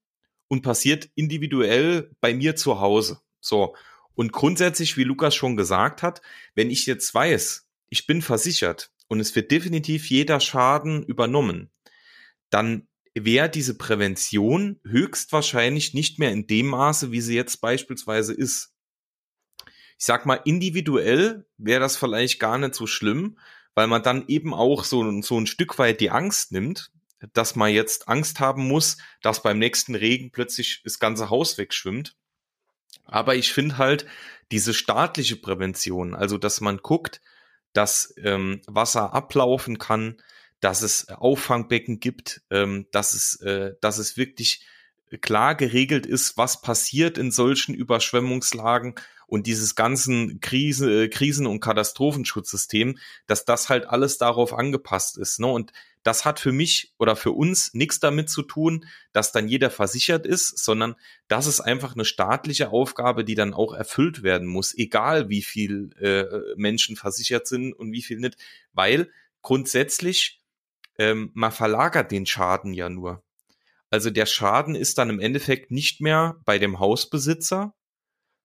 und 0.48 0.62
passiert 0.62 1.10
individuell 1.15 2.12
bei 2.22 2.34
mir 2.34 2.55
zu 2.55 2.79
Hause. 2.79 3.20
So. 3.41 3.75
Und 4.15 4.31
grundsätzlich, 4.31 4.98
wie 4.98 5.03
Lukas 5.03 5.36
schon 5.36 5.58
gesagt 5.58 6.03
hat, 6.03 6.22
wenn 6.55 6.70
ich 6.70 6.86
jetzt 6.86 7.13
weiß, 7.13 7.67
ich 7.89 8.08
bin 8.08 8.22
versichert 8.22 8.91
und 9.08 9.20
es 9.20 9.36
wird 9.36 9.51
definitiv 9.51 10.10
jeder 10.10 10.39
Schaden 10.39 11.03
übernommen, 11.03 11.72
dann 12.50 12.88
wäre 13.13 13.50
diese 13.50 13.77
Prävention 13.77 14.80
höchstwahrscheinlich 14.84 15.94
nicht 15.94 16.20
mehr 16.20 16.32
in 16.32 16.48
dem 16.48 16.68
Maße, 16.68 17.12
wie 17.12 17.22
sie 17.22 17.36
jetzt 17.36 17.60
beispielsweise 17.62 18.34
ist. 18.34 18.74
Ich 19.98 20.06
sag 20.06 20.25
mal, 20.25 20.41
individuell 20.46 21.46
wäre 21.58 21.82
das 21.82 21.98
vielleicht 21.98 22.39
gar 22.39 22.58
nicht 22.58 22.74
so 22.74 22.88
schlimm, 22.88 23.38
weil 23.75 23.88
man 23.88 24.03
dann 24.03 24.27
eben 24.27 24.53
auch 24.53 24.84
so, 24.84 25.22
so 25.22 25.39
ein 25.39 25.48
Stück 25.48 25.77
weit 25.77 26.01
die 26.01 26.10
Angst 26.10 26.51
nimmt, 26.51 26.91
dass 27.34 27.56
man 27.56 27.72
jetzt 27.72 28.08
Angst 28.08 28.39
haben 28.39 28.68
muss, 28.68 28.98
dass 29.22 29.44
beim 29.44 29.60
nächsten 29.60 29.96
Regen 29.96 30.32
plötzlich 30.32 30.82
das 30.84 31.00
ganze 31.00 31.30
Haus 31.30 31.58
wegschwimmt. 31.58 32.15
Aber 33.06 33.36
ich 33.36 33.53
finde 33.53 33.77
halt 33.77 34.06
diese 34.51 34.74
staatliche 34.74 35.36
Prävention, 35.36 36.15
also 36.15 36.38
dass 36.38 36.62
man 36.62 36.77
guckt, 36.77 37.22
dass 37.74 38.13
ähm, 38.18 38.62
Wasser 38.68 39.13
ablaufen 39.13 39.77
kann, 39.77 40.22
dass 40.62 40.82
es 40.82 41.10
Auffangbecken 41.10 42.00
gibt, 42.00 42.41
ähm, 42.50 42.88
dass 42.91 43.13
es, 43.13 43.41
äh, 43.41 43.74
dass 43.82 43.98
es 43.98 44.15
wirklich 44.15 44.65
klar 45.20 45.56
geregelt 45.56 46.06
ist, 46.06 46.38
was 46.38 46.62
passiert 46.62 47.18
in 47.18 47.32
solchen 47.32 47.75
Überschwemmungslagen 47.75 48.96
und 49.27 49.48
dieses 49.48 49.75
ganzen 49.75 50.39
Krise, 50.39 51.03
äh, 51.03 51.08
Krisen- 51.10 51.48
und 51.48 51.60
Katastrophenschutzsystem, 51.60 52.98
dass 53.27 53.46
das 53.46 53.70
halt 53.70 53.88
alles 53.88 54.18
darauf 54.18 54.53
angepasst 54.53 55.18
ist. 55.18 55.39
Ne? 55.39 55.48
Und 55.48 55.72
das 56.03 56.25
hat 56.25 56.39
für 56.39 56.51
mich 56.51 56.94
oder 56.98 57.15
für 57.15 57.32
uns 57.32 57.74
nichts 57.74 58.00
damit 58.00 58.30
zu 58.30 58.41
tun, 58.41 58.86
dass 59.13 59.32
dann 59.32 59.48
jeder 59.48 59.70
versichert 59.70 60.25
ist, 60.25 60.58
sondern 60.58 60.96
das 61.27 61.48
ist 61.48 61.62
einfach 61.62 61.94
eine 61.94 62.06
staatliche 62.06 62.72
Aufgabe, 62.72 63.24
die 63.24 63.36
dann 63.36 63.53
auch 63.53 63.74
erfüllt 63.74 64.24
werden 64.24 64.48
muss, 64.48 64.77
egal 64.77 65.30
wie 65.30 65.41
viel 65.41 65.91
äh, 66.00 66.25
Menschen 66.58 66.96
versichert 66.96 67.48
sind 67.48 67.74
und 67.74 67.91
wie 67.91 68.01
viel 68.01 68.20
nicht, 68.20 68.38
weil 68.74 69.12
grundsätzlich 69.41 70.40
ähm, 70.98 71.31
man 71.33 71.51
verlagert 71.51 72.12
den 72.12 72.25
Schaden 72.25 72.74
ja 72.74 72.89
nur. 72.89 73.24
Also 73.89 74.10
der 74.10 74.25
Schaden 74.25 74.75
ist 74.75 74.98
dann 74.98 75.10
im 75.10 75.19
Endeffekt 75.19 75.71
nicht 75.71 76.01
mehr 76.01 76.38
bei 76.45 76.60
dem 76.60 76.79
Hausbesitzer, 76.79 77.74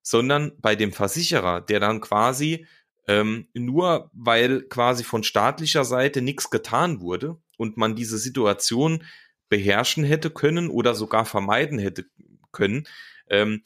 sondern 0.01 0.53
bei 0.59 0.75
dem 0.75 0.91
Versicherer, 0.91 1.61
der 1.61 1.79
dann 1.79 2.01
quasi 2.01 2.67
ähm, 3.07 3.47
nur 3.53 4.11
weil 4.13 4.63
quasi 4.63 5.03
von 5.03 5.23
staatlicher 5.23 5.85
Seite 5.85 6.21
nichts 6.21 6.49
getan 6.49 6.99
wurde 6.99 7.37
und 7.57 7.77
man 7.77 7.95
diese 7.95 8.17
Situation 8.17 9.03
beherrschen 9.49 10.03
hätte 10.03 10.29
können 10.29 10.69
oder 10.69 10.93
sogar 10.93 11.25
vermeiden 11.25 11.79
hätte 11.79 12.05
können, 12.51 12.85
ähm, 13.29 13.63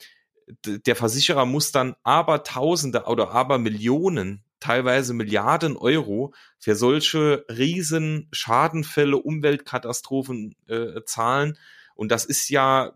der 0.64 0.96
Versicherer 0.96 1.46
muss 1.46 1.72
dann 1.72 1.94
aber 2.02 2.44
Tausende 2.44 3.04
oder 3.04 3.30
aber 3.30 3.58
Millionen, 3.58 4.44
teilweise 4.62 5.12
Milliarden 5.14 5.76
Euro 5.76 6.32
für 6.58 6.74
solche 6.74 7.44
riesen 7.48 8.28
Schadenfälle, 8.32 9.16
Umweltkatastrophen 9.16 10.54
äh, 10.68 11.02
zahlen. 11.04 11.58
Und 11.94 12.10
das 12.10 12.24
ist 12.24 12.48
ja 12.48 12.94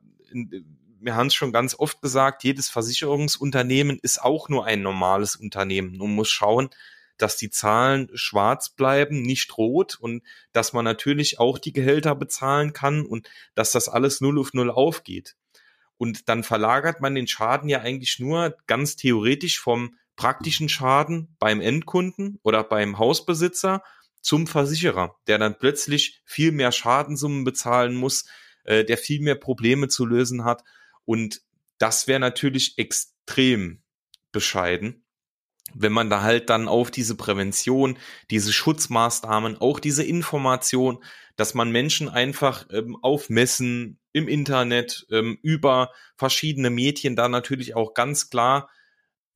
wir 1.00 1.14
haben 1.14 1.28
es 1.28 1.35
schon 1.35 1.52
ganz 1.52 1.78
oft 1.78 2.02
gesagt, 2.02 2.42
jedes 2.42 2.68
Versicherungsunternehmen 2.68 3.99
ist 4.02 4.20
auch 4.20 4.49
nur 4.49 4.66
ein 4.66 4.82
normales 4.82 5.37
Unternehmen 5.37 6.00
und 6.00 6.14
muss 6.14 6.28
schauen, 6.28 6.68
dass 7.16 7.37
die 7.37 7.50
Zahlen 7.50 8.11
schwarz 8.14 8.70
bleiben, 8.70 9.23
nicht 9.23 9.56
rot 9.56 9.96
und 10.00 10.23
dass 10.52 10.73
man 10.73 10.85
natürlich 10.85 11.38
auch 11.38 11.58
die 11.58 11.73
Gehälter 11.73 12.14
bezahlen 12.14 12.73
kann 12.73 13.06
und 13.06 13.30
dass 13.54 13.73
das 13.73 13.88
alles 13.88 14.20
null 14.20 14.38
auf 14.38 14.52
null 14.52 14.70
aufgeht. 14.70 15.37
Und 15.96 16.28
dann 16.28 16.42
verlagert 16.42 17.00
man 17.00 17.14
den 17.14 17.26
Schaden 17.26 17.70
ja 17.70 17.80
eigentlich 17.80 18.18
nur 18.18 18.56
ganz 18.66 18.96
theoretisch 18.96 19.58
vom 19.61 19.96
praktischen 20.16 20.68
Schaden 20.68 21.37
beim 21.38 21.61
Endkunden 21.61 22.38
oder 22.42 22.64
beim 22.64 22.99
Hausbesitzer 22.99 23.82
zum 24.20 24.46
Versicherer, 24.46 25.16
der 25.26 25.38
dann 25.38 25.58
plötzlich 25.58 26.20
viel 26.25 26.52
mehr 26.52 26.73
Schadensummen 26.73 27.44
bezahlen 27.44 27.94
muss, 27.94 28.25
äh, 28.64 28.85
der 28.85 28.99
viel 28.99 29.20
mehr 29.20 29.37
Probleme 29.37 29.88
zu 29.88 30.04
lösen 30.04 30.44
hat. 30.44 30.64
Und 31.04 31.42
das 31.78 32.08
wäre 32.08 32.20
natürlich 32.20 32.78
extrem 32.78 33.82
bescheiden, 34.32 35.04
wenn 35.75 35.92
man 35.92 36.11
da 36.11 36.23
halt 36.23 36.50
dann 36.50 36.68
auf 36.68 36.90
diese 36.90 37.16
Prävention, 37.16 37.99
diese 38.30 38.52
Schutzmaßnahmen, 38.52 39.61
auch 39.61 39.78
diese 39.78 40.02
Information, 40.02 41.02
dass 41.37 41.54
man 41.54 41.70
Menschen 41.70 42.08
einfach 42.08 42.66
ähm, 42.70 42.96
auf 43.02 43.28
Messen, 43.28 43.99
im 44.12 44.28
Internet, 44.28 45.06
ähm, 45.11 45.38
über 45.42 45.92
verschiedene 46.16 46.70
Medien 46.70 47.16
da 47.16 47.28
natürlich 47.28 47.76
auch 47.76 47.92
ganz 47.92 48.30
klar 48.30 48.70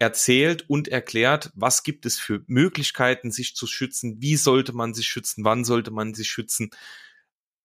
erzählt 0.01 0.69
und 0.69 0.89
erklärt, 0.89 1.53
was 1.55 1.85
gibt 1.85 2.07
es 2.07 2.19
für 2.19 2.43
Möglichkeiten, 2.49 3.31
sich 3.31 3.55
zu 3.55 3.69
schützen, 3.69 4.17
wie 4.21 4.37
sollte 4.37 4.73
man 4.73 4.95
sich 4.95 5.07
schützen, 5.07 5.45
wann 5.45 5.65
sollte 5.65 5.93
man 5.93 6.15
sich 6.15 6.29
schützen. 6.29 6.71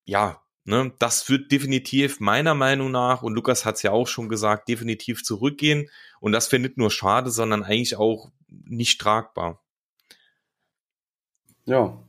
Ja, 0.06 0.46
Ne, 0.68 0.92
das 0.98 1.30
wird 1.30 1.52
definitiv 1.52 2.20
meiner 2.20 2.56
Meinung 2.56 2.90
nach, 2.90 3.22
und 3.22 3.36
Lukas 3.36 3.66
hat 3.66 3.76
es 3.76 3.84
ja 3.84 3.92
auch 3.92 4.08
schon 4.08 4.30
gesagt, 4.30 4.68
definitiv 4.68 5.24
zurückgehen. 5.24 5.92
Und 6.20 6.32
das 6.32 6.52
wäre 6.52 6.60
nicht 6.60 6.78
nur 6.78 6.90
schade, 6.90 7.30
sondern 7.30 7.62
eigentlich 7.62 7.98
auch 7.98 8.32
nicht 8.48 9.00
tragbar. 9.00 9.64
Ja, 11.66 12.05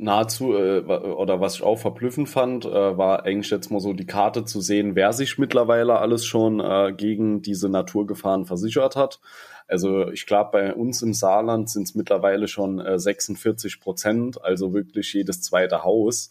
nahezu, 0.00 0.54
äh, 0.54 0.80
oder 0.80 1.40
was 1.40 1.56
ich 1.56 1.62
auch 1.62 1.78
verblüffend 1.78 2.28
fand, 2.28 2.64
äh, 2.64 2.98
war 2.98 3.24
eigentlich 3.24 3.50
jetzt 3.50 3.70
mal 3.70 3.80
so 3.80 3.92
die 3.92 4.06
Karte 4.06 4.44
zu 4.44 4.60
sehen, 4.60 4.96
wer 4.96 5.12
sich 5.12 5.38
mittlerweile 5.38 5.98
alles 5.98 6.24
schon 6.24 6.60
äh, 6.60 6.92
gegen 6.96 7.42
diese 7.42 7.68
Naturgefahren 7.68 8.46
versichert 8.46 8.96
hat. 8.96 9.20
Also 9.68 10.08
ich 10.08 10.26
glaube, 10.26 10.50
bei 10.52 10.74
uns 10.74 11.02
im 11.02 11.12
Saarland 11.12 11.70
sind 11.70 11.84
es 11.84 11.94
mittlerweile 11.94 12.48
schon 12.48 12.80
äh, 12.80 12.98
46 12.98 13.80
Prozent, 13.80 14.42
also 14.42 14.72
wirklich 14.72 15.12
jedes 15.12 15.42
zweite 15.42 15.84
Haus. 15.84 16.30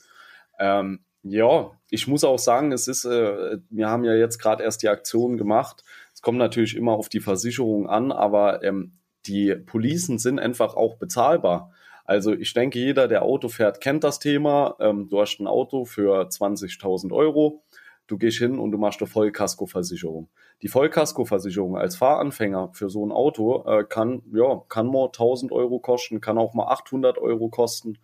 Ähm, 0.59 0.99
ja, 1.23 1.71
ich 1.89 2.07
muss 2.07 2.23
auch 2.23 2.39
sagen, 2.39 2.71
es 2.71 2.87
ist, 2.87 3.05
äh, 3.05 3.59
wir 3.69 3.89
haben 3.89 4.03
ja 4.03 4.13
jetzt 4.13 4.39
gerade 4.39 4.63
erst 4.63 4.83
die 4.83 4.89
Aktion 4.89 5.37
gemacht. 5.37 5.83
Es 6.13 6.21
kommt 6.21 6.37
natürlich 6.37 6.75
immer 6.75 6.93
auf 6.93 7.07
die 7.07 7.19
Versicherung 7.19 7.87
an, 7.87 8.11
aber 8.11 8.63
ähm, 8.63 8.93
die 9.25 9.55
Policen 9.55 10.17
sind 10.17 10.39
einfach 10.39 10.75
auch 10.75 10.97
bezahlbar. 10.97 11.71
Also 12.09 12.33
ich 12.33 12.55
denke, 12.55 12.79
jeder, 12.79 13.07
der 13.07 13.21
Auto 13.21 13.49
fährt, 13.49 13.81
kennt 13.81 14.03
das 14.03 14.17
Thema. 14.17 14.75
Ähm, 14.79 15.09
du 15.09 15.21
hast 15.21 15.37
ein 15.39 15.45
Auto 15.45 15.85
für 15.85 16.27
20.000 16.27 17.11
Euro. 17.11 17.61
Du 18.07 18.17
gehst 18.17 18.39
hin 18.39 18.57
und 18.57 18.71
du 18.71 18.79
machst 18.79 18.99
eine 18.99 19.07
Vollkaskoversicherung. 19.07 20.27
Die 20.63 20.69
Vollkaskoversicherung 20.69 21.77
als 21.77 21.97
Fahranfänger 21.97 22.71
für 22.73 22.89
so 22.89 23.05
ein 23.05 23.11
Auto 23.11 23.63
äh, 23.67 23.83
kann, 23.83 24.23
ja, 24.33 24.59
kann 24.69 24.87
mal 24.87 25.05
1000 25.05 25.51
Euro 25.51 25.77
kosten, 25.77 26.19
kann 26.19 26.39
auch 26.39 26.55
mal 26.55 26.69
800 26.69 27.19
Euro 27.19 27.49
kosten. 27.49 27.99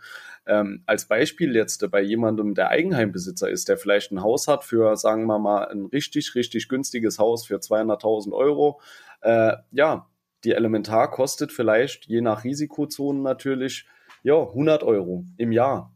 Ähm, 0.46 0.84
als 0.86 1.08
Beispiel 1.08 1.56
jetzt 1.56 1.90
bei 1.90 2.02
jemandem, 2.02 2.54
der 2.54 2.70
Eigenheimbesitzer 2.70 3.50
ist, 3.50 3.70
der 3.70 3.78
vielleicht 3.78 4.12
ein 4.12 4.22
Haus 4.22 4.48
hat 4.48 4.64
für, 4.64 4.96
sagen 4.98 5.26
wir 5.26 5.40
mal, 5.40 5.68
ein 5.70 5.86
richtig, 5.88 6.36
richtig 6.36 6.70
günstiges 6.70 7.18
Haus 7.18 7.48
für 7.48 7.56
200.000 7.56 8.34
Euro. 8.34 8.80
Äh, 9.22 9.54
ja, 9.72 10.08
die 10.44 10.52
Elementar 10.52 11.10
kostet 11.10 11.52
vielleicht, 11.52 12.06
je 12.06 12.22
nach 12.22 12.44
Risikozonen 12.44 13.24
natürlich, 13.24 13.88
ja, 14.26 14.42
100 14.42 14.84
Euro 14.84 15.24
im 15.38 15.52
Jahr. 15.52 15.94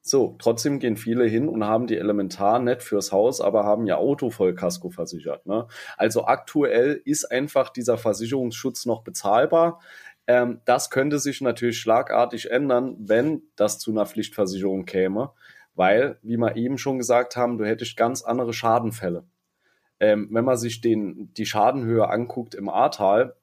So, 0.00 0.36
trotzdem 0.38 0.78
gehen 0.78 0.96
viele 0.96 1.24
hin 1.26 1.48
und 1.48 1.64
haben 1.64 1.88
die 1.88 1.96
Elementar 1.96 2.60
nicht 2.60 2.84
fürs 2.84 3.10
Haus, 3.10 3.40
aber 3.40 3.64
haben 3.64 3.84
ja 3.84 3.96
Auto 3.96 4.30
voll 4.30 4.54
Kasko 4.54 4.90
versichert. 4.90 5.44
Ne? 5.44 5.66
Also 5.96 6.24
aktuell 6.24 7.02
ist 7.04 7.24
einfach 7.24 7.70
dieser 7.70 7.98
Versicherungsschutz 7.98 8.86
noch 8.86 9.02
bezahlbar. 9.02 9.80
Ähm, 10.28 10.60
das 10.66 10.90
könnte 10.90 11.18
sich 11.18 11.40
natürlich 11.40 11.80
schlagartig 11.80 12.48
ändern, 12.48 12.94
wenn 13.00 13.42
das 13.56 13.80
zu 13.80 13.90
einer 13.90 14.06
Pflichtversicherung 14.06 14.84
käme, 14.84 15.32
weil, 15.74 16.18
wie 16.22 16.36
wir 16.36 16.54
eben 16.54 16.78
schon 16.78 16.96
gesagt 16.96 17.34
haben, 17.34 17.58
du 17.58 17.66
hättest 17.66 17.96
ganz 17.96 18.22
andere 18.22 18.52
Schadenfälle. 18.52 19.24
Ähm, 19.98 20.28
wenn 20.30 20.44
man 20.44 20.56
sich 20.56 20.80
den, 20.80 21.34
die 21.34 21.44
Schadenhöhe 21.44 22.08
anguckt 22.08 22.54
im 22.54 22.68
Ahrtal, 22.68 23.34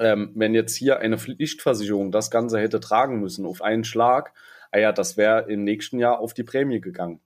ähm, 0.00 0.32
wenn 0.34 0.54
jetzt 0.54 0.76
hier 0.76 0.98
eine 0.98 1.18
Pflichtversicherung 1.18 2.12
das 2.12 2.30
Ganze 2.30 2.58
hätte 2.58 2.80
tragen 2.80 3.20
müssen 3.20 3.46
auf 3.46 3.62
einen 3.62 3.84
Schlag, 3.84 4.32
ah 4.70 4.78
ja, 4.78 4.92
das 4.92 5.16
wäre 5.16 5.50
im 5.50 5.64
nächsten 5.64 5.98
Jahr 5.98 6.18
auf 6.18 6.34
die 6.34 6.42
Prämie 6.42 6.80
gegangen. 6.80 7.20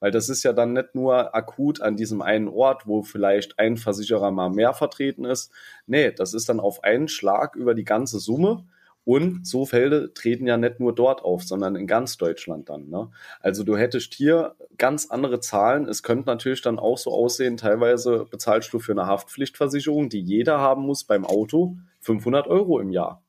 Weil 0.00 0.10
das 0.10 0.28
ist 0.28 0.42
ja 0.42 0.52
dann 0.52 0.72
nicht 0.72 0.96
nur 0.96 1.34
akut 1.34 1.80
an 1.80 1.96
diesem 1.96 2.22
einen 2.22 2.48
Ort, 2.48 2.88
wo 2.88 3.02
vielleicht 3.02 3.60
ein 3.60 3.76
Versicherer 3.76 4.32
mal 4.32 4.50
mehr 4.50 4.72
vertreten 4.72 5.24
ist. 5.24 5.52
Nee, 5.86 6.10
das 6.10 6.34
ist 6.34 6.48
dann 6.48 6.58
auf 6.58 6.82
einen 6.82 7.06
Schlag 7.06 7.54
über 7.54 7.74
die 7.74 7.84
ganze 7.84 8.18
Summe. 8.18 8.66
Und 9.04 9.46
so 9.46 9.66
Fälle 9.66 10.14
treten 10.14 10.46
ja 10.46 10.56
nicht 10.56 10.78
nur 10.78 10.94
dort 10.94 11.24
auf, 11.24 11.42
sondern 11.42 11.74
in 11.74 11.88
ganz 11.88 12.18
Deutschland 12.18 12.68
dann. 12.68 12.88
Ne? 12.88 13.10
Also 13.40 13.64
du 13.64 13.76
hättest 13.76 14.14
hier 14.14 14.54
ganz 14.78 15.06
andere 15.10 15.40
Zahlen. 15.40 15.88
Es 15.88 16.04
könnte 16.04 16.26
natürlich 16.26 16.62
dann 16.62 16.78
auch 16.78 16.98
so 16.98 17.12
aussehen, 17.12 17.56
teilweise 17.56 18.26
bezahlst 18.30 18.72
du 18.72 18.78
für 18.78 18.92
eine 18.92 19.06
Haftpflichtversicherung, 19.06 20.08
die 20.08 20.20
jeder 20.20 20.60
haben 20.60 20.82
muss 20.82 21.02
beim 21.02 21.24
Auto, 21.24 21.76
500 22.00 22.46
Euro 22.46 22.78
im 22.78 22.90
Jahr. 22.90 23.24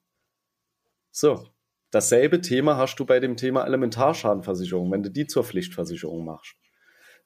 So, 1.09 1.47
dasselbe 1.89 2.41
Thema 2.41 2.77
hast 2.77 2.95
du 2.97 3.05
bei 3.05 3.19
dem 3.19 3.35
Thema 3.35 3.65
Elementarschadenversicherung, 3.65 4.91
wenn 4.91 5.03
du 5.03 5.09
die 5.09 5.25
zur 5.25 5.43
Pflichtversicherung 5.43 6.23
machst. 6.23 6.55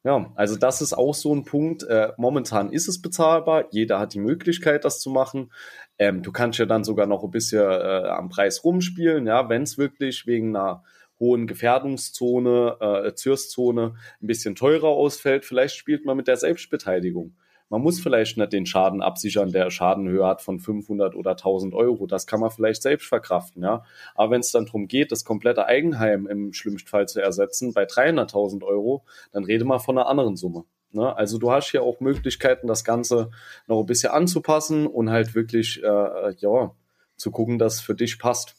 Ja, 0.08 0.32
also 0.36 0.56
das 0.56 0.82
ist 0.82 0.94
auch 0.94 1.14
so 1.14 1.36
ein 1.36 1.44
Punkt. 1.44 1.84
Äh, 1.84 2.14
momentan 2.16 2.72
ist 2.72 2.88
es 2.88 3.02
bezahlbar. 3.02 3.66
Jeder 3.72 4.00
hat 4.00 4.14
die 4.14 4.22
Möglichkeit, 4.22 4.86
das 4.86 5.02
zu 5.02 5.10
machen. 5.10 5.52
Ähm, 6.00 6.24
du 6.24 6.32
kannst 6.32 6.60
ja 6.60 6.66
dann 6.66 6.86
sogar 6.86 7.08
noch 7.08 7.26
ein 7.26 7.30
bisschen 7.30 7.70
äh, 7.70 8.08
am 8.08 8.30
Preis 8.30 8.64
rumspielen, 8.64 9.28
ja, 9.28 9.50
wenn 9.50 9.64
es 9.64 9.78
wirklich 9.78 10.26
wegen 10.26 10.56
einer 10.56 10.86
hohen 11.20 11.46
Gefährdungszone, 11.46 12.78
äh, 12.80 13.16
Zürszone 13.16 13.96
ein 14.22 14.28
bisschen 14.28 14.56
teurer 14.56 14.88
ausfällt. 14.88 15.44
Vielleicht 15.44 15.76
spielt 15.76 16.06
man 16.06 16.16
mit 16.16 16.30
der 16.30 16.38
Selbstbeteiligung. 16.38 17.36
Man 17.70 17.82
muss 17.82 18.00
vielleicht 18.00 18.38
nicht 18.38 18.54
den 18.54 18.66
Schaden 18.66 19.02
absichern, 19.02 19.52
der 19.52 19.70
Schadenhöhe 19.70 20.26
hat 20.26 20.42
von 20.42 20.60
500 20.60 21.16
oder 21.16 21.32
1000 21.32 21.74
Euro. 21.74 22.08
Das 22.08 22.26
kann 22.26 22.40
man 22.40 22.50
vielleicht 22.50 22.82
selbst 22.82 23.08
verkraften, 23.08 23.64
ja. 23.64 23.84
Aber 24.16 24.32
wenn 24.32 24.40
es 24.40 24.52
dann 24.52 24.66
darum 24.66 24.88
geht, 24.88 25.12
das 25.12 25.26
komplette 25.26 25.66
Eigenheim 25.66 26.28
im 26.28 26.54
schlimmsten 26.54 26.88
Fall 26.88 27.08
zu 27.08 27.22
ersetzen 27.22 27.74
bei 27.74 27.84
300.000 27.84 28.64
Euro, 28.64 29.04
dann 29.32 29.44
rede 29.44 29.66
mal 29.66 29.80
von 29.80 29.98
einer 29.98 30.08
anderen 30.08 30.38
Summe. 30.38 30.64
Ne? 30.92 31.16
Also 31.16 31.38
du 31.38 31.52
hast 31.52 31.72
hier 31.72 31.84
auch 31.84 32.00
Möglichkeiten, 32.00 32.68
das 32.68 32.84
Ganze 32.86 33.32
noch 33.68 33.82
ein 33.82 33.86
bisschen 33.86 34.12
anzupassen 34.12 34.88
und 34.88 35.10
halt 35.10 35.36
wirklich, 35.36 35.84
äh, 35.84 36.34
ja, 36.38 36.72
zu 37.18 37.32
gucken, 37.32 37.58
dass 37.58 37.76
es 37.76 37.82
für 37.82 37.96
dich 37.96 38.20
passt. 38.20 38.56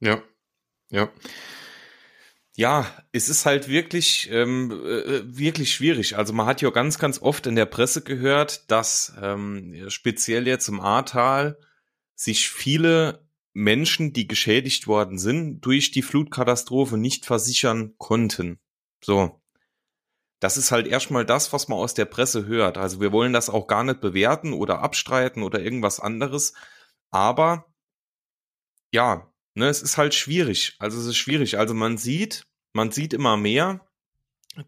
Ja, 0.00 0.22
ja 0.90 1.08
ja, 2.58 2.92
es 3.12 3.28
ist 3.28 3.46
halt 3.46 3.68
wirklich, 3.68 4.28
ähm, 4.32 4.72
äh, 4.72 5.22
wirklich 5.24 5.72
schwierig. 5.72 6.16
Also 6.18 6.32
man 6.32 6.46
hat 6.46 6.60
ja 6.60 6.70
ganz, 6.70 6.98
ganz 6.98 7.22
oft 7.22 7.46
in 7.46 7.54
der 7.54 7.66
Presse 7.66 8.02
gehört, 8.02 8.68
dass 8.68 9.12
ähm, 9.22 9.88
speziell 9.90 10.48
jetzt 10.48 10.66
im 10.66 10.80
Ahrtal 10.80 11.56
sich 12.16 12.50
viele 12.50 13.24
Menschen, 13.52 14.12
die 14.12 14.26
geschädigt 14.26 14.88
worden 14.88 15.20
sind, 15.20 15.60
durch 15.60 15.92
die 15.92 16.02
Flutkatastrophe 16.02 16.98
nicht 16.98 17.26
versichern 17.26 17.94
konnten. 17.96 18.58
So. 19.04 19.40
Das 20.40 20.56
ist 20.56 20.72
halt 20.72 20.88
erstmal 20.88 21.24
das, 21.24 21.52
was 21.52 21.68
man 21.68 21.78
aus 21.78 21.94
der 21.94 22.06
Presse 22.06 22.46
hört. 22.46 22.76
Also 22.76 23.00
wir 23.00 23.12
wollen 23.12 23.32
das 23.32 23.50
auch 23.50 23.68
gar 23.68 23.84
nicht 23.84 24.00
bewerten 24.00 24.52
oder 24.52 24.80
abstreiten 24.80 25.44
oder 25.44 25.60
irgendwas 25.60 26.00
anderes. 26.00 26.54
Aber 27.10 27.66
ja, 28.90 29.32
ne, 29.54 29.68
es 29.68 29.80
ist 29.80 29.96
halt 29.96 30.14
schwierig. 30.14 30.74
Also 30.80 30.98
es 30.98 31.06
ist 31.06 31.16
schwierig. 31.16 31.56
Also 31.56 31.72
man 31.72 31.98
sieht, 31.98 32.47
man 32.72 32.90
sieht 32.90 33.12
immer 33.12 33.36
mehr, 33.36 33.86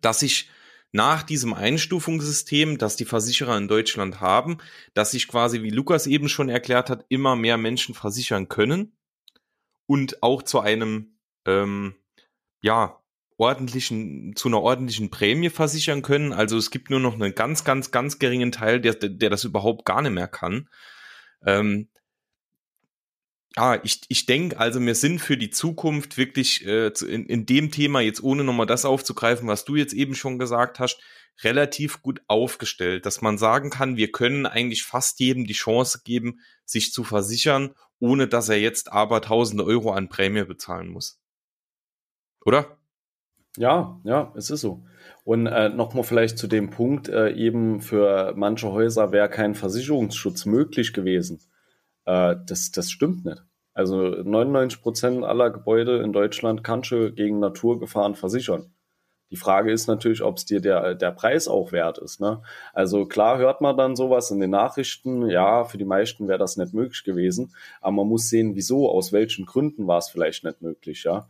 dass 0.01 0.21
sich 0.21 0.51
nach 0.93 1.23
diesem 1.23 1.55
Einstufungssystem, 1.55 2.79
das 2.79 2.97
die 2.97 3.05
Versicherer 3.05 3.57
in 3.57 3.69
Deutschland 3.69 4.21
haben, 4.21 4.59
dass 4.95 5.13
sich 5.13 5.29
quasi, 5.29 5.63
wie 5.63 5.71
Lukas 5.71 6.07
eben 6.07 6.29
schon 6.29 6.49
erklärt 6.49 6.91
hat, 6.91 7.05
immer 7.09 7.37
mehr 7.37 7.57
Menschen 7.57 7.95
versichern 7.95 8.49
können 8.49 8.97
und 9.87 10.23
auch 10.23 10.43
zu 10.43 10.61
einem, 10.61 11.17
ähm, 11.47 11.95
ja, 12.63 13.01
ordentlichen, 13.37 14.37
zu 14.37 14.49
einer 14.49 14.61
ordentlichen 14.61 15.11
Prämie 15.11 15.49
versichern 15.49 16.03
können. 16.03 16.33
Also 16.33 16.59
es 16.59 16.71
gibt 16.71 16.91
nur 16.91 17.01
noch 17.01 17.15
einen 17.15 17.35
ganz, 17.35 17.65
ganz, 17.65 17.91
ganz 17.91 18.19
geringen 18.19 18.53
Teil, 18.53 18.81
der, 18.81 18.95
der 18.95 19.31
das 19.31 19.45
überhaupt 19.45 19.87
gar 19.87 20.03
nicht 20.03 20.13
mehr 20.13 20.29
kann. 20.29 20.69
Ähm, 21.47 21.89
ja, 23.57 23.81
ich, 23.83 24.03
ich 24.09 24.27
denke, 24.27 24.59
also 24.59 24.81
wir 24.81 24.95
sind 24.95 25.21
für 25.21 25.37
die 25.37 25.51
Zukunft 25.51 26.17
wirklich 26.17 26.65
äh, 26.67 26.93
in, 27.09 27.27
in 27.27 27.47
dem 27.47 27.71
Thema, 27.71 28.01
jetzt 28.01 28.23
ohne 28.23 28.45
nochmal 28.45 28.67
das 28.67 28.85
aufzugreifen, 28.85 29.49
was 29.49 29.65
du 29.65 29.77
jetzt 29.77 29.93
eben 29.93 30.15
schon 30.15 30.39
gesagt 30.39 30.79
hast, 30.79 31.01
relativ 31.43 32.03
gut 32.03 32.21
aufgestellt, 32.29 33.07
dass 33.07 33.23
man 33.23 33.39
sagen 33.39 33.71
kann, 33.71 33.97
wir 33.97 34.13
können 34.13 34.47
eigentlich 34.47 34.85
fast 34.85 35.21
jedem 35.21 35.47
die 35.47 35.55
Chance 35.55 36.03
geben, 36.05 36.41
sich 36.65 36.93
zu 36.93 37.03
versichern, 37.03 37.75
ohne 37.99 38.29
dass 38.29 38.49
er 38.49 38.61
jetzt 38.61 38.93
aber 38.93 39.21
tausende 39.21 39.65
Euro 39.65 39.93
an 39.93 40.09
Prämie 40.09 40.45
bezahlen 40.45 40.89
muss. 40.89 41.21
Oder? 42.45 42.79
Ja, 43.57 44.01
ja, 44.05 44.33
es 44.37 44.51
ist 44.51 44.61
so. 44.61 44.85
Und 45.25 45.47
äh, 45.47 45.71
nochmal 45.71 46.05
vielleicht 46.05 46.39
zu 46.39 46.47
dem 46.47 46.71
Punkt, 46.71 47.09
äh, 47.09 47.33
eben 47.33 47.81
für 47.81 48.33
manche 48.37 48.71
Häuser 48.71 49.11
wäre 49.11 49.29
kein 49.29 49.55
Versicherungsschutz 49.55 50.47
möglich 50.47 50.93
gewesen. 50.93 51.41
Äh, 52.05 52.37
das, 52.47 52.71
das 52.71 52.91
stimmt 52.91 53.25
nicht. 53.25 53.43
Also 53.73 53.97
99 53.97 54.83
Prozent 54.83 55.25
aller 55.25 55.51
Gebäude 55.51 55.99
in 56.03 56.13
Deutschland 56.13 56.65
kannst 56.65 56.91
du 56.91 57.13
gegen 57.13 57.39
Naturgefahren 57.39 58.15
versichern. 58.15 58.73
Die 59.31 59.37
Frage 59.37 59.71
ist 59.71 59.87
natürlich, 59.87 60.23
ob 60.23 60.39
es 60.39 60.45
dir 60.45 60.61
der, 60.61 60.97
der 60.97 61.13
Preis 61.13 61.47
auch 61.47 61.71
wert 61.71 61.99
ist. 61.99 62.21
Ne? 62.21 62.43
Also 62.73 63.07
klar 63.07 63.39
hört 63.39 63.61
man 63.61 63.77
dann 63.77 63.95
sowas 63.95 64.33
in 64.33 64.41
den 64.41 64.51
Nachrichten, 64.51 65.29
ja, 65.31 65.65
für 65.65 65.79
die 65.79 65.85
meisten 65.85 66.27
wäre 66.27 66.39
das 66.39 66.57
nicht 66.57 66.75
möglich 66.75 67.05
gewesen, 67.05 67.55
aber 67.81 67.93
man 67.93 68.09
muss 68.09 68.29
sehen, 68.29 68.57
wieso, 68.57 68.91
aus 68.91 69.13
welchen 69.13 69.47
Gründen 69.47 69.87
war 69.87 69.99
es 69.99 70.09
vielleicht 70.09 70.43
nicht 70.43 70.63
möglich. 70.63 71.05
Ja? 71.05 71.29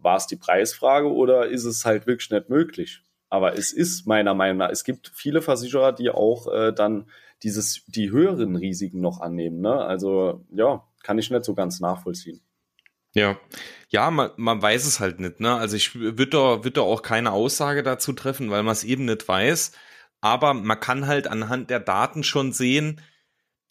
War 0.00 0.16
es 0.16 0.26
die 0.26 0.36
Preisfrage 0.36 1.12
oder 1.12 1.46
ist 1.46 1.64
es 1.64 1.84
halt 1.84 2.08
wirklich 2.08 2.30
nicht 2.30 2.48
möglich? 2.48 3.04
Aber 3.30 3.56
es 3.56 3.72
ist 3.72 4.06
meiner 4.06 4.34
Meinung 4.34 4.58
nach, 4.58 4.70
es 4.70 4.84
gibt 4.84 5.10
viele 5.14 5.42
Versicherer, 5.42 5.92
die 5.92 6.10
auch 6.10 6.52
äh, 6.52 6.72
dann 6.72 7.10
dieses, 7.42 7.84
die 7.86 8.10
höheren 8.10 8.56
Risiken 8.56 9.00
noch 9.00 9.20
annehmen. 9.20 9.60
Ne? 9.60 9.74
Also 9.74 10.44
ja, 10.50 10.84
kann 11.02 11.18
ich 11.18 11.30
nicht 11.30 11.44
so 11.44 11.54
ganz 11.54 11.80
nachvollziehen. 11.80 12.40
Ja, 13.14 13.38
ja, 13.88 14.10
man, 14.10 14.30
man 14.36 14.60
weiß 14.60 14.86
es 14.86 15.00
halt 15.00 15.20
nicht. 15.20 15.40
Ne? 15.40 15.54
Also 15.54 15.76
ich 15.76 15.94
würde 15.94 16.26
da, 16.26 16.64
würd 16.64 16.76
da 16.76 16.82
auch 16.82 17.02
keine 17.02 17.32
Aussage 17.32 17.82
dazu 17.82 18.12
treffen, 18.12 18.50
weil 18.50 18.62
man 18.62 18.72
es 18.72 18.84
eben 18.84 19.06
nicht 19.06 19.26
weiß. 19.26 19.72
Aber 20.20 20.54
man 20.54 20.80
kann 20.80 21.06
halt 21.06 21.26
anhand 21.26 21.70
der 21.70 21.80
Daten 21.80 22.24
schon 22.24 22.52
sehen, 22.52 23.00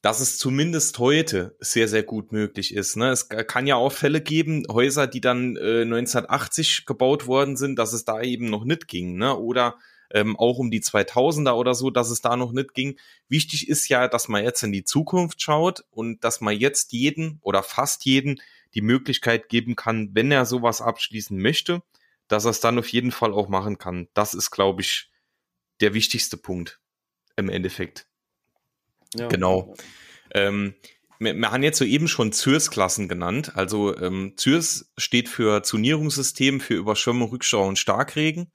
dass 0.02 0.20
es 0.20 0.38
zumindest 0.38 1.00
heute 1.00 1.56
sehr, 1.60 1.88
sehr 1.88 2.04
gut 2.04 2.32
möglich 2.32 2.74
ist. 2.74 2.96
Ne? 2.96 3.10
Es 3.10 3.30
kann 3.30 3.68
ja 3.68 3.76
auch 3.76 3.92
Fälle 3.92 4.22
geben, 4.22 4.66
Häuser, 4.70 5.08
die 5.08 5.22
dann 5.22 5.58
äh, 5.58 5.82
1980 5.82 6.86
gebaut 6.86 7.28
worden 7.28 7.58
sind, 7.58 7.78
dass 7.78 7.94
es 7.94 8.06
da 8.06 8.22
eben 8.22 8.50
noch 8.50 8.64
nicht 8.64 8.88
ging. 8.88 9.18
Ne? 9.18 9.36
Oder 9.36 9.78
ähm, 10.12 10.38
auch 10.38 10.58
um 10.60 10.72
die 10.72 10.82
2000er 10.82 11.54
oder 11.54 11.74
so, 11.74 11.90
dass 11.90 12.10
es 12.10 12.22
da 12.22 12.36
noch 12.36 12.52
nicht 12.52 12.74
ging. 12.74 12.98
Wichtig 13.28 13.68
ist 13.68 13.90
ja, 13.90 14.08
dass 14.08 14.28
man 14.28 14.44
jetzt 14.44 14.64
in 14.64 14.72
die 14.72 14.84
Zukunft 14.84 15.42
schaut 15.42 15.84
und 15.90 16.24
dass 16.24 16.42
man 16.42 16.56
jetzt 16.56 16.94
jeden 16.94 17.40
oder 17.42 17.64
fast 17.64 18.06
jeden 18.06 18.40
die 18.74 18.82
Möglichkeit 18.82 19.50
geben 19.50 19.76
kann, 19.76 20.12
wenn 20.14 20.32
er 20.32 20.46
sowas 20.46 20.82
abschließen 20.82 21.38
möchte, 21.38 21.82
dass 22.28 22.46
er 22.46 22.52
es 22.52 22.60
dann 22.60 22.80
auf 22.80 22.88
jeden 22.90 23.12
Fall 23.12 23.34
auch 23.34 23.50
machen 23.50 23.78
kann. 23.78 24.08
Das 24.14 24.34
ist, 24.34 24.52
glaube 24.52 24.82
ich, 24.82 25.10
der 25.80 25.94
wichtigste 25.94 26.38
Punkt 26.38 26.80
im 27.36 27.50
Endeffekt. 27.50 28.08
Genau. 29.30 29.76
Ähm, 30.32 30.76
wir, 31.20 31.34
wir 31.34 31.52
haben 31.52 31.64
jetzt 31.64 31.80
soeben 31.80 32.08
schon 32.08 32.32
ZÜRS-Klassen 32.32 33.08
genannt. 33.08 33.54
Also 33.56 33.98
ähm, 33.98 34.34
ZÜRS 34.38 34.92
steht 34.98 35.30
für 35.30 35.64
Zonierungssystem 35.64 36.60
für 36.60 36.76
Überschwemmung, 36.76 37.30
Rückstau 37.30 37.68
und 37.68 37.80
Starkregen. 37.80 38.52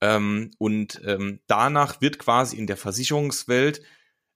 Ähm, 0.00 0.50
und 0.58 1.00
ähm, 1.04 1.40
danach 1.46 2.00
wird 2.00 2.18
quasi 2.18 2.56
in 2.56 2.66
der 2.66 2.76
Versicherungswelt 2.76 3.82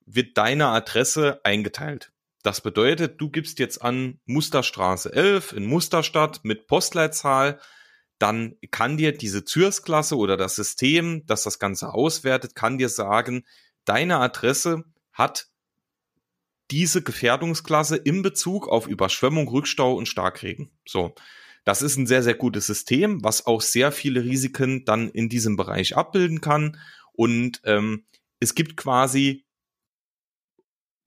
wird 0.07 0.37
deine 0.37 0.67
Adresse 0.69 1.41
eingeteilt. 1.45 2.13
Das 2.43 2.61
bedeutet, 2.61 3.21
du 3.21 3.31
gibst 3.31 3.59
jetzt 3.59 3.81
an 3.81 4.21
Musterstraße 4.27 5.11
11 5.11 5.53
in 5.53 5.65
Musterstadt 5.65 6.45
mit 6.45 6.67
Postleitzahl, 6.67 7.59
dann 8.19 8.57
kann 8.71 8.99
dir 8.99 9.17
diese 9.17 9.45
ZÜRS-Klasse 9.45 10.17
oder 10.17 10.37
das 10.37 10.55
System, 10.55 11.25
das 11.27 11.43
das 11.43 11.59
Ganze 11.59 11.95
auswertet, 11.95 12.55
kann 12.55 12.79
dir 12.79 12.91
sagen, 12.91 13.45
deine 13.87 14.19
Adresse 14.19 14.85
hat 15.15 15.49
diese 16.71 17.03
Gefährdungsklasse 17.03 17.97
in 17.97 18.23
Bezug 18.23 18.69
auf 18.69 18.87
Überschwemmung, 18.87 19.49
Rückstau 19.49 19.95
und 19.95 20.07
Starkregen. 20.07 20.71
So. 20.87 21.15
Das 21.65 21.81
ist 21.81 21.97
ein 21.97 22.07
sehr, 22.07 22.23
sehr 22.23 22.35
gutes 22.35 22.67
System, 22.67 23.25
was 23.25 23.47
auch 23.47 23.63
sehr 23.63 23.91
viele 23.91 24.23
Risiken 24.23 24.85
dann 24.85 25.09
in 25.09 25.31
diesem 25.31 25.57
Bereich 25.57 25.97
abbilden 25.97 26.43
kann. 26.43 26.79
Und 27.13 27.63
ähm, 27.65 28.05
es 28.39 28.55
gibt 28.55 28.77
quasi 28.77 29.47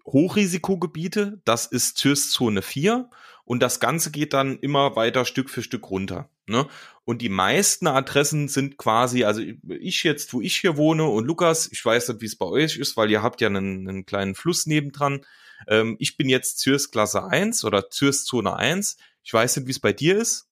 Hochrisikogebiete, 0.05 1.41
das 1.45 1.67
ist 1.67 1.97
CIRS 1.97 2.31
Zone 2.31 2.61
4 2.61 3.09
und 3.43 3.61
das 3.61 3.79
Ganze 3.79 4.09
geht 4.09 4.33
dann 4.33 4.57
immer 4.59 4.95
weiter 4.95 5.25
Stück 5.25 5.49
für 5.49 5.61
Stück 5.61 5.89
runter. 5.91 6.29
Ne? 6.47 6.67
Und 7.07 7.21
die 7.21 7.29
meisten 7.29 7.87
Adressen 7.87 8.49
sind 8.49 8.75
quasi, 8.75 9.23
also 9.23 9.41
ich 9.69 10.03
jetzt, 10.03 10.33
wo 10.33 10.41
ich 10.41 10.57
hier 10.57 10.75
wohne 10.75 11.05
und 11.05 11.23
Lukas, 11.23 11.71
ich 11.71 11.83
weiß 11.85 12.09
nicht, 12.09 12.19
wie 12.19 12.25
es 12.25 12.35
bei 12.35 12.45
euch 12.45 12.75
ist, 12.75 12.97
weil 12.97 13.09
ihr 13.09 13.23
habt 13.23 13.39
ja 13.39 13.47
einen, 13.47 13.87
einen 13.87 14.05
kleinen 14.05 14.35
Fluss 14.35 14.65
nebendran. 14.65 15.25
Ähm, 15.69 15.95
ich 15.99 16.17
bin 16.17 16.27
jetzt 16.27 16.59
CIRS 16.59 16.91
Klasse 16.91 17.23
1 17.23 17.63
oder 17.63 17.85
CIRS 17.89 18.25
Zone 18.25 18.53
1. 18.53 18.97
Ich 19.23 19.33
weiß 19.33 19.55
nicht, 19.55 19.67
wie 19.67 19.71
es 19.71 19.79
bei 19.79 19.93
dir 19.93 20.17
ist. 20.17 20.49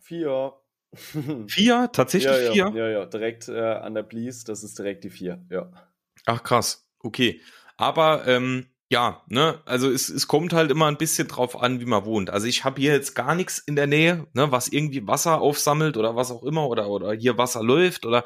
Vier. 0.00 0.54
Vier? 1.48 1.90
Tatsächlich 1.92 2.32
ja, 2.32 2.40
ja, 2.40 2.52
vier? 2.52 2.72
Ja, 2.74 2.88
ja, 2.88 3.04
direkt 3.04 3.48
äh, 3.48 3.60
an 3.60 3.92
der 3.92 4.04
Blees, 4.04 4.44
das 4.44 4.64
ist 4.64 4.78
direkt 4.78 5.04
die 5.04 5.10
vier, 5.10 5.44
ja. 5.50 5.70
Ach 6.24 6.42
krass, 6.42 6.88
okay. 7.00 7.42
Aber 7.76 8.26
ähm, 8.26 8.70
ja, 8.90 9.22
ne, 9.28 9.60
also 9.66 9.90
es, 9.90 10.08
es 10.08 10.26
kommt 10.28 10.52
halt 10.52 10.70
immer 10.70 10.86
ein 10.86 10.96
bisschen 10.96 11.28
drauf 11.28 11.60
an, 11.60 11.80
wie 11.80 11.86
man 11.86 12.04
wohnt. 12.04 12.30
Also 12.30 12.46
ich 12.46 12.64
habe 12.64 12.80
hier 12.80 12.92
jetzt 12.92 13.14
gar 13.14 13.34
nichts 13.34 13.58
in 13.58 13.76
der 13.76 13.86
Nähe, 13.86 14.26
ne, 14.32 14.50
was 14.50 14.68
irgendwie 14.68 15.06
Wasser 15.06 15.40
aufsammelt 15.40 15.96
oder 15.96 16.16
was 16.16 16.30
auch 16.30 16.42
immer 16.42 16.68
oder 16.68 16.88
oder 16.88 17.12
hier 17.12 17.36
Wasser 17.38 17.62
läuft 17.62 18.06
oder 18.06 18.24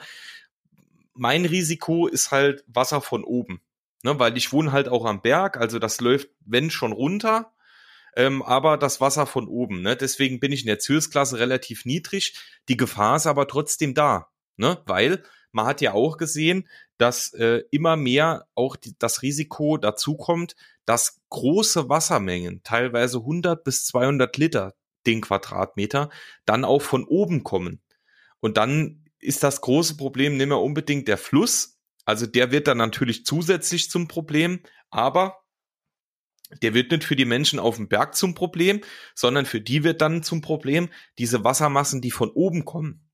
mein 1.15 1.45
Risiko 1.45 2.07
ist 2.07 2.31
halt 2.31 2.65
Wasser 2.69 3.01
von 3.01 3.25
oben, 3.25 3.61
ne, 4.03 4.19
weil 4.19 4.37
ich 4.37 4.53
wohne 4.53 4.73
halt 4.73 4.89
auch 4.89 5.05
am 5.05 5.21
Berg, 5.21 5.57
also 5.57 5.79
das 5.79 6.01
läuft 6.01 6.29
wenn 6.45 6.71
schon 6.71 6.93
runter 6.93 7.53
ähm, 8.17 8.43
aber 8.43 8.77
das 8.77 9.01
Wasser 9.01 9.27
von 9.27 9.49
oben. 9.49 9.83
Ne? 9.83 9.97
Deswegen 9.97 10.41
bin 10.41 10.53
ich 10.53 10.61
in 10.63 10.67
der 10.67 10.79
Zürsklasse 10.79 11.39
relativ 11.39 11.85
niedrig. 11.85 12.35
Die 12.69 12.77
Gefahr 12.77 13.17
ist 13.17 13.27
aber 13.27 13.49
trotzdem 13.49 13.95
da, 13.95 14.29
ne? 14.57 14.79
weil 14.87 15.23
man 15.51 15.67
hat 15.67 15.81
ja 15.81 15.93
auch 15.93 16.17
gesehen, 16.17 16.69
dass 17.03 17.33
äh, 17.33 17.65
immer 17.73 17.97
mehr 17.97 18.47
auch 18.55 18.77
die, 18.77 18.95
das 18.97 19.23
Risiko 19.23 19.77
dazu 19.77 20.17
kommt, 20.17 20.55
dass 20.85 21.21
große 21.31 21.89
Wassermengen, 21.89 22.63
teilweise 22.63 23.19
100 23.19 23.65
bis 23.65 23.87
200 23.87 24.37
Liter 24.37 24.75
den 25.05 25.21
Quadratmeter, 25.21 26.11
dann 26.45 26.65
auch 26.65 26.81
von 26.81 27.05
oben 27.05 27.43
kommen. 27.43 27.83
Und 28.39 28.57
dann 28.57 29.05
ist 29.19 29.43
das 29.43 29.63
große 29.63 29.97
Problem 29.97 30.37
nicht 30.37 30.47
mehr 30.47 30.61
unbedingt 30.61 31.09
der 31.09 31.19
Fluss. 31.19 31.81
Also 32.05 32.27
der 32.27 32.53
wird 32.53 32.69
dann 32.69 32.79
natürlich 32.79 33.27
zusätzlich 33.27 33.91
zum 33.91 34.07
Problem, 34.07 34.61
aber 34.91 35.43
der 36.63 36.73
wird 36.73 36.93
nicht 36.93 37.03
für 37.03 37.17
die 37.17 37.25
Menschen 37.25 37.59
auf 37.59 37.79
dem 37.79 37.89
Berg 37.89 38.15
zum 38.15 38.37
Problem, 38.37 38.81
sondern 39.17 39.45
für 39.45 39.61
die 39.61 39.83
wird 39.83 40.01
dann 40.03 40.23
zum 40.23 40.41
Problem 40.41 40.89
diese 41.19 41.43
Wassermassen, 41.43 42.01
die 42.01 42.13
von 42.13 42.31
oben 42.31 42.65
kommen. 42.65 43.09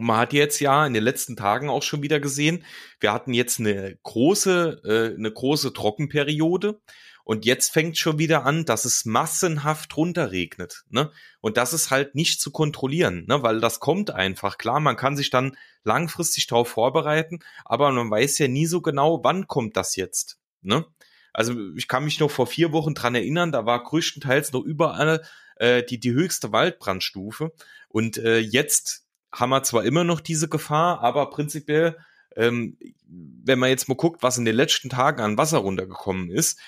Und 0.00 0.06
man 0.06 0.16
hat 0.16 0.32
jetzt 0.32 0.60
ja 0.60 0.86
in 0.86 0.94
den 0.94 1.04
letzten 1.04 1.36
Tagen 1.36 1.68
auch 1.68 1.82
schon 1.82 2.02
wieder 2.02 2.20
gesehen, 2.20 2.64
wir 3.00 3.12
hatten 3.12 3.34
jetzt 3.34 3.60
eine 3.60 3.98
große, 4.02 4.80
äh, 4.82 5.14
eine 5.14 5.30
große 5.30 5.74
Trockenperiode 5.74 6.80
und 7.22 7.44
jetzt 7.44 7.70
fängt 7.70 7.98
schon 7.98 8.18
wieder 8.18 8.46
an, 8.46 8.64
dass 8.64 8.86
es 8.86 9.04
massenhaft 9.04 9.94
runterregnet. 9.98 10.84
Ne? 10.88 11.12
Und 11.42 11.58
das 11.58 11.74
ist 11.74 11.90
halt 11.90 12.14
nicht 12.14 12.40
zu 12.40 12.50
kontrollieren, 12.50 13.26
ne? 13.28 13.42
weil 13.42 13.60
das 13.60 13.78
kommt 13.78 14.10
einfach. 14.10 14.56
Klar, 14.56 14.80
man 14.80 14.96
kann 14.96 15.18
sich 15.18 15.28
dann 15.28 15.54
langfristig 15.84 16.46
darauf 16.46 16.68
vorbereiten, 16.68 17.40
aber 17.66 17.92
man 17.92 18.10
weiß 18.10 18.38
ja 18.38 18.48
nie 18.48 18.64
so 18.64 18.80
genau, 18.80 19.22
wann 19.22 19.48
kommt 19.48 19.76
das 19.76 19.96
jetzt. 19.96 20.38
Ne? 20.62 20.86
also 21.34 21.54
ich 21.76 21.88
kann 21.88 22.04
mich 22.04 22.18
noch 22.20 22.30
vor 22.30 22.46
vier 22.46 22.72
Wochen 22.72 22.94
dran 22.94 23.14
erinnern, 23.14 23.52
da 23.52 23.66
war 23.66 23.84
größtenteils 23.84 24.52
noch 24.52 24.62
überall 24.62 25.22
äh, 25.56 25.82
die, 25.82 26.00
die 26.00 26.12
höchste 26.12 26.52
Waldbrandstufe. 26.52 27.52
Und 27.88 28.16
äh, 28.16 28.38
jetzt 28.38 29.04
haben 29.32 29.50
wir 29.50 29.62
zwar 29.62 29.84
immer 29.84 30.04
noch 30.04 30.20
diese 30.20 30.48
Gefahr, 30.48 31.00
aber 31.00 31.30
prinzipiell, 31.30 31.96
ähm, 32.36 32.78
wenn 33.06 33.58
man 33.58 33.70
jetzt 33.70 33.88
mal 33.88 33.96
guckt, 33.96 34.22
was 34.22 34.38
in 34.38 34.44
den 34.44 34.56
letzten 34.56 34.88
Tagen 34.88 35.20
an 35.20 35.38
Wasser 35.38 35.58
runtergekommen 35.58 36.30
ist, 36.30 36.58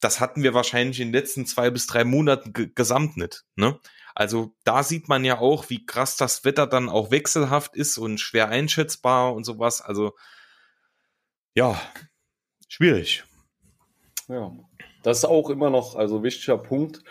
das 0.00 0.20
hatten 0.20 0.42
wir 0.42 0.54
wahrscheinlich 0.54 1.00
in 1.00 1.08
den 1.08 1.14
letzten 1.14 1.46
zwei 1.46 1.70
bis 1.70 1.86
drei 1.86 2.04
Monaten 2.04 2.52
gesamt 2.74 3.16
nicht. 3.16 3.44
Ne? 3.54 3.78
Also 4.14 4.54
da 4.64 4.82
sieht 4.82 5.08
man 5.08 5.24
ja 5.24 5.38
auch, 5.38 5.70
wie 5.70 5.84
krass 5.84 6.16
das 6.16 6.44
Wetter 6.44 6.66
dann 6.66 6.88
auch 6.88 7.10
wechselhaft 7.10 7.76
ist 7.76 7.98
und 7.98 8.18
schwer 8.18 8.48
einschätzbar 8.48 9.34
und 9.34 9.44
sowas. 9.44 9.82
Also 9.82 10.14
ja, 11.54 11.80
schwierig. 12.68 13.24
Ja, 14.28 14.52
das 15.02 15.18
ist 15.18 15.24
auch 15.24 15.50
immer 15.50 15.70
noch 15.70 15.96
also 15.96 16.22
wichtiger 16.22 16.58
Punkt. 16.58 17.02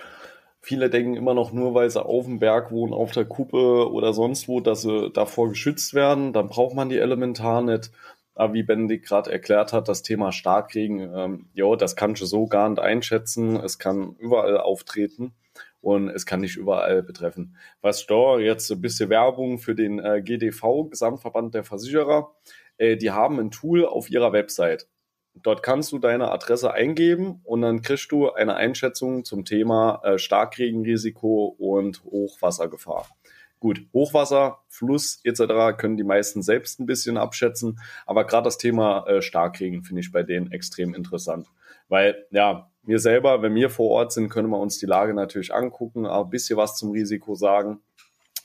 Viele 0.62 0.90
denken 0.90 1.16
immer 1.16 1.34
noch 1.34 1.54
nur, 1.54 1.74
weil 1.74 1.90
sie 1.90 2.04
auf 2.04 2.26
dem 2.26 2.40
Berg 2.40 2.72
wohnen, 2.72 2.94
auf 2.94 3.12
der 3.12 3.26
Kuppe 3.26 3.90
oder 3.92 4.14
sonst 4.14 4.48
wo, 4.48 4.60
dass 4.60 4.82
sie 4.82 5.10
davor 5.12 5.50
geschützt 5.50 5.94
werden. 5.94 6.34
Dann 6.34 6.50
braucht 6.50 6.76
man 6.76 6.90
die 6.90 6.98
Elementar 6.98 7.62
nicht. 7.62 7.92
Aber 8.36 8.54
wie 8.54 8.64
Benedikt 8.64 9.06
gerade 9.06 9.32
erklärt 9.32 9.74
hat, 9.74 9.90
das 9.90 10.02
Thema 10.02 10.32
Starkregen, 10.32 11.12
ähm, 11.14 11.50
ja, 11.54 11.76
das 11.76 11.96
kannst 11.96 12.22
du 12.22 12.26
so 12.26 12.48
gar 12.48 12.70
nicht 12.70 12.80
einschätzen. 12.80 13.58
Es 13.58 13.80
kann 13.80 14.16
überall 14.18 14.58
auftreten 14.58 15.34
und 15.82 16.10
es 16.10 16.26
kann 16.26 16.42
nicht 16.42 16.56
überall 16.58 17.04
betreffen. 17.04 17.58
Was 17.82 18.06
da 18.06 18.38
jetzt 18.40 18.72
ein 18.72 18.82
bisschen 18.82 19.10
Werbung 19.10 19.60
für 19.60 19.76
den 19.76 20.00
äh, 20.00 20.22
GDV, 20.22 20.90
Gesamtverband 20.90 21.54
der 21.54 21.64
Versicherer, 21.64 22.32
äh, 22.78 22.98
die 22.98 23.12
haben 23.12 23.40
ein 23.40 23.52
Tool 23.52 23.86
auf 23.86 24.10
ihrer 24.10 24.34
Website. 24.34 24.88
Dort 25.36 25.64
kannst 25.64 25.92
du 25.92 26.00
deine 26.00 26.32
Adresse 26.32 26.74
eingeben 26.74 27.42
und 27.44 27.62
dann 27.62 27.82
kriegst 27.82 28.12
du 28.12 28.32
eine 28.32 28.56
Einschätzung 28.56 29.24
zum 29.24 29.46
Thema 29.46 30.02
äh, 30.04 30.18
Starkregenrisiko 30.18 31.56
und 31.58 32.04
Hochwassergefahr. 32.04 33.08
Gut, 33.60 33.82
Hochwasser, 33.94 34.60
Fluss 34.70 35.20
etc. 35.24 35.78
können 35.78 35.98
die 35.98 36.04
meisten 36.04 36.42
selbst 36.42 36.80
ein 36.80 36.86
bisschen 36.86 37.18
abschätzen, 37.18 37.80
aber 38.06 38.26
gerade 38.26 38.46
das 38.46 38.58
Thema 38.58 39.06
äh, 39.08 39.22
Starkregen 39.22 39.84
finde 39.84 40.02
ich 40.02 40.12
bei 40.12 40.24
denen 40.24 40.52
extrem 40.52 40.94
interessant, 40.94 41.48
weil 41.90 42.26
ja, 42.32 42.70
wir 42.84 43.00
selber, 43.00 43.42
wenn 43.42 43.56
wir 43.56 43.70
vor 43.70 43.90
Ort 43.92 44.14
sind, 44.14 44.30
können 44.30 44.50
wir 44.50 44.60
uns 44.60 44.80
die 44.80 44.86
Lage 44.86 45.14
natürlich 45.14 45.54
angucken, 45.54 46.06
auch 46.06 46.26
ein 46.26 46.30
bisschen 46.30 46.58
was 46.58 46.76
zum 46.76 46.92
Risiko 46.92 47.36
sagen. 47.36 47.82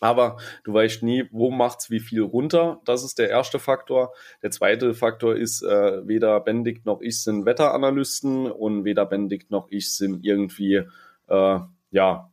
Aber 0.05 0.37
du 0.65 0.75
weißt 0.75 1.03
nie, 1.03 1.25
wo 1.33 1.51
macht's 1.51 1.89
wie 1.89 1.99
viel 1.99 2.21
runter. 2.21 2.79
Das 2.85 3.03
ist 3.05 3.19
der 3.19 3.31
erste 3.31 3.59
Faktor. 3.59 4.13
Der 4.43 4.51
zweite 4.51 4.93
Faktor 4.93 5.35
ist, 5.35 5.63
äh, 5.63 6.07
weder 6.07 6.41
Benedikt 6.41 6.85
noch 6.85 7.01
ich 7.01 7.23
sind 7.23 7.47
Wetteranalysten 7.47 8.53
und 8.53 8.85
weder 8.85 9.07
Benedikt 9.07 9.51
noch 9.51 9.67
ich 9.71 9.97
sind 9.97 10.23
irgendwie 10.23 10.83
äh, 11.29 11.59
ja 11.91 12.31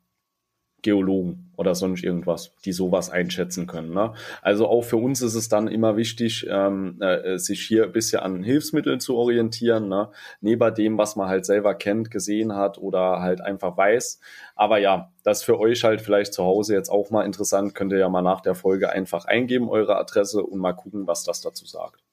Geologen 0.81 1.51
oder 1.57 1.75
sonst 1.75 2.03
irgendwas, 2.03 2.55
die 2.65 2.71
sowas 2.71 3.09
einschätzen 3.11 3.67
können. 3.67 3.93
Ne? 3.93 4.13
Also 4.41 4.67
auch 4.67 4.81
für 4.81 4.97
uns 4.97 5.21
ist 5.21 5.35
es 5.35 5.47
dann 5.47 5.67
immer 5.67 5.95
wichtig, 5.95 6.47
ähm, 6.49 6.99
äh, 7.01 7.37
sich 7.37 7.61
hier 7.61 7.83
ein 7.83 7.91
bisschen 7.91 8.21
an 8.21 8.43
Hilfsmitteln 8.43 8.99
zu 8.99 9.15
orientieren, 9.15 9.87
ne? 9.87 10.09
neben 10.39 10.73
dem, 10.73 10.97
was 10.97 11.15
man 11.15 11.29
halt 11.29 11.45
selber 11.45 11.75
kennt, 11.75 12.09
gesehen 12.09 12.55
hat 12.55 12.79
oder 12.79 13.21
halt 13.21 13.41
einfach 13.41 13.77
weiß. 13.77 14.19
Aber 14.55 14.79
ja, 14.79 15.11
das 15.23 15.43
für 15.43 15.59
euch 15.59 15.83
halt 15.83 16.01
vielleicht 16.01 16.33
zu 16.33 16.43
Hause 16.43 16.73
jetzt 16.73 16.89
auch 16.89 17.11
mal 17.11 17.25
interessant, 17.25 17.75
könnt 17.75 17.91
ihr 17.91 17.99
ja 17.99 18.09
mal 18.09 18.23
nach 18.23 18.41
der 18.41 18.55
Folge 18.55 18.89
einfach 18.89 19.25
eingeben, 19.25 19.69
eure 19.69 19.97
Adresse 19.97 20.43
und 20.43 20.59
mal 20.59 20.73
gucken, 20.73 21.05
was 21.05 21.23
das 21.23 21.41
dazu 21.41 21.65
sagt. 21.65 22.03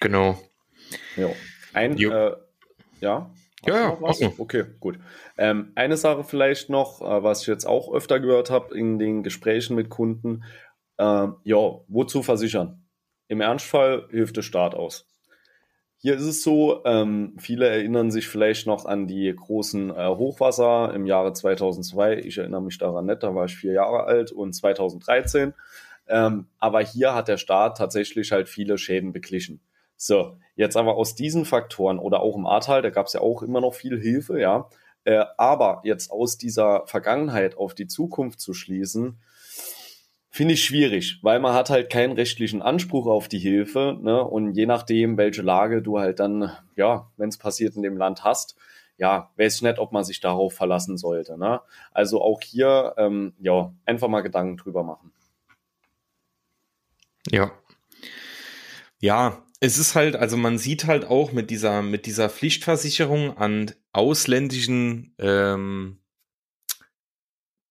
Genau. 0.00 0.38
Jo. 1.16 1.34
Ein, 1.74 1.98
äh, 1.98 2.32
ja. 3.00 3.30
Ja, 3.64 3.76
ja. 3.76 4.32
Okay, 4.38 4.64
gut. 4.80 4.98
Ähm, 5.38 5.72
eine 5.74 5.96
Sache 5.96 6.24
vielleicht 6.24 6.68
noch, 6.68 7.00
äh, 7.00 7.22
was 7.22 7.42
ich 7.42 7.46
jetzt 7.46 7.66
auch 7.66 7.92
öfter 7.92 8.20
gehört 8.20 8.50
habe 8.50 8.76
in 8.76 8.98
den 8.98 9.22
Gesprächen 9.22 9.74
mit 9.76 9.88
Kunden. 9.88 10.44
Äh, 10.98 11.28
ja, 11.44 11.80
wozu 11.88 12.22
versichern? 12.22 12.86
Im 13.28 13.40
Ernstfall 13.40 14.06
hilft 14.10 14.36
der 14.36 14.42
Staat 14.42 14.74
aus. 14.74 15.06
Hier 15.98 16.14
ist 16.14 16.22
es 16.24 16.42
so, 16.42 16.84
ähm, 16.84 17.34
viele 17.38 17.68
erinnern 17.68 18.10
sich 18.10 18.28
vielleicht 18.28 18.66
noch 18.66 18.84
an 18.84 19.06
die 19.06 19.34
großen 19.34 19.90
äh, 19.90 20.08
Hochwasser 20.08 20.92
im 20.94 21.06
Jahre 21.06 21.32
2002. 21.32 22.18
Ich 22.18 22.38
erinnere 22.38 22.62
mich 22.62 22.78
daran 22.78 23.06
nicht, 23.06 23.22
da 23.22 23.34
war 23.34 23.46
ich 23.46 23.56
vier 23.56 23.72
Jahre 23.72 24.04
alt 24.04 24.30
und 24.30 24.52
2013. 24.52 25.54
Ähm, 26.08 26.46
aber 26.58 26.80
hier 26.82 27.14
hat 27.14 27.28
der 27.28 27.38
Staat 27.38 27.78
tatsächlich 27.78 28.30
halt 28.30 28.48
viele 28.48 28.78
Schäden 28.78 29.12
beglichen. 29.12 29.60
So, 29.96 30.36
jetzt 30.54 30.76
aber 30.76 30.96
aus 30.96 31.14
diesen 31.14 31.44
Faktoren 31.44 31.98
oder 31.98 32.20
auch 32.20 32.36
im 32.36 32.46
Ahrtal, 32.46 32.82
da 32.82 32.90
gab 32.90 33.06
es 33.06 33.14
ja 33.14 33.20
auch 33.20 33.42
immer 33.42 33.60
noch 33.60 33.74
viel 33.74 34.00
Hilfe, 34.00 34.40
ja. 34.40 34.68
Äh, 35.04 35.24
aber 35.38 35.80
jetzt 35.84 36.10
aus 36.10 36.36
dieser 36.36 36.86
Vergangenheit 36.86 37.56
auf 37.56 37.74
die 37.74 37.86
Zukunft 37.86 38.40
zu 38.40 38.54
schließen, 38.54 39.18
finde 40.30 40.54
ich 40.54 40.64
schwierig, 40.64 41.20
weil 41.22 41.40
man 41.40 41.54
hat 41.54 41.70
halt 41.70 41.90
keinen 41.90 42.12
rechtlichen 42.12 42.60
Anspruch 42.60 43.06
auf 43.06 43.28
die 43.28 43.38
Hilfe, 43.38 43.96
ne? 44.00 44.22
Und 44.22 44.54
je 44.54 44.66
nachdem, 44.66 45.16
welche 45.16 45.42
Lage 45.42 45.80
du 45.80 45.98
halt 45.98 46.20
dann, 46.20 46.52
ja, 46.74 47.10
wenn 47.16 47.28
es 47.28 47.38
passiert 47.38 47.76
in 47.76 47.82
dem 47.82 47.96
Land 47.96 48.24
hast, 48.24 48.56
ja, 48.98 49.30
weiß 49.36 49.56
ich 49.56 49.62
nicht, 49.62 49.78
ob 49.78 49.92
man 49.92 50.04
sich 50.04 50.20
darauf 50.20 50.54
verlassen 50.54 50.96
sollte. 50.96 51.38
Ne? 51.38 51.60
Also 51.92 52.20
auch 52.22 52.40
hier, 52.40 52.94
ähm, 52.96 53.34
ja, 53.38 53.72
einfach 53.84 54.08
mal 54.08 54.22
Gedanken 54.22 54.56
drüber 54.56 54.82
machen. 54.82 55.12
Ja. 57.30 57.52
Ja, 58.98 59.42
es 59.60 59.78
ist 59.78 59.94
halt, 59.94 60.16
also 60.16 60.36
man 60.36 60.58
sieht 60.58 60.84
halt 60.86 61.04
auch 61.04 61.32
mit 61.32 61.50
dieser, 61.50 61.82
mit 61.82 62.06
dieser 62.06 62.28
Pflichtversicherung 62.28 63.36
an 63.36 63.72
ausländischen 63.92 65.14
ähm, 65.18 65.98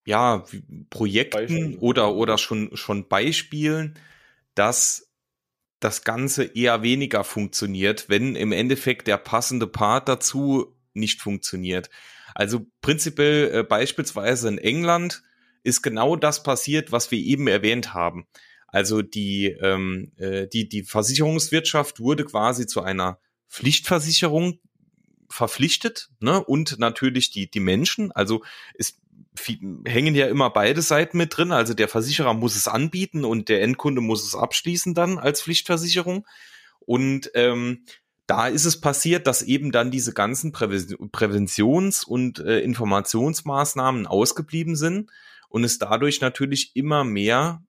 ja, 0.05 0.45
Projekten 0.89 1.37
Beispiel. 1.37 1.77
oder, 1.79 2.13
oder 2.13 2.37
schon, 2.37 2.75
schon 2.75 3.07
Beispielen, 3.07 3.97
dass 4.53 5.11
das 5.79 6.03
Ganze 6.03 6.43
eher 6.43 6.83
weniger 6.83 7.23
funktioniert, 7.23 8.09
wenn 8.09 8.35
im 8.35 8.51
Endeffekt 8.51 9.07
der 9.07 9.17
passende 9.17 9.67
Part 9.67 10.07
dazu 10.07 10.75
nicht 10.93 11.21
funktioniert. 11.21 11.89
Also 12.33 12.65
prinzipiell 12.81 13.51
äh, 13.53 13.63
beispielsweise 13.63 14.47
in 14.47 14.57
England 14.57 15.23
ist 15.63 15.81
genau 15.81 16.15
das 16.15 16.43
passiert, 16.43 16.91
was 16.91 17.11
wir 17.11 17.19
eben 17.19 17.47
erwähnt 17.47 17.93
haben. 17.93 18.27
Also 18.75 19.01
die, 19.01 19.45
ähm, 19.61 20.11
äh, 20.17 20.47
die, 20.47 20.67
die 20.67 20.83
Versicherungswirtschaft 20.83 22.01
wurde 22.01 22.25
quasi 22.25 22.67
zu 22.67 22.81
einer 22.81 23.19
Pflichtversicherung 23.47 24.59
verpflichtet, 25.29 26.09
ne? 26.19 26.43
Und 26.43 26.77
natürlich 26.77 27.31
die, 27.31 27.49
die 27.49 27.61
Menschen. 27.61 28.11
Also 28.11 28.43
es 28.77 28.99
hängen 29.85 30.13
ja 30.13 30.27
immer 30.27 30.49
beide 30.49 30.81
Seiten 30.81 31.17
mit 31.17 31.37
drin. 31.37 31.53
Also 31.53 31.73
der 31.73 31.87
Versicherer 31.87 32.33
muss 32.33 32.57
es 32.57 32.67
anbieten 32.67 33.23
und 33.23 33.47
der 33.47 33.61
Endkunde 33.61 34.01
muss 34.01 34.25
es 34.27 34.35
abschließen 34.35 34.93
dann 34.93 35.19
als 35.19 35.41
Pflichtversicherung. 35.41 36.27
Und 36.81 37.31
ähm, 37.33 37.85
da 38.27 38.49
ist 38.49 38.65
es 38.65 38.81
passiert, 38.81 39.25
dass 39.25 39.41
eben 39.41 39.71
dann 39.71 39.89
diese 39.89 40.11
ganzen 40.11 40.51
Präventions- 40.51 42.03
und 42.03 42.39
äh, 42.39 42.59
Informationsmaßnahmen 42.59 44.05
ausgeblieben 44.05 44.75
sind 44.75 45.09
und 45.47 45.63
es 45.63 45.79
dadurch 45.79 46.19
natürlich 46.19 46.75
immer 46.75 47.05
mehr 47.05 47.63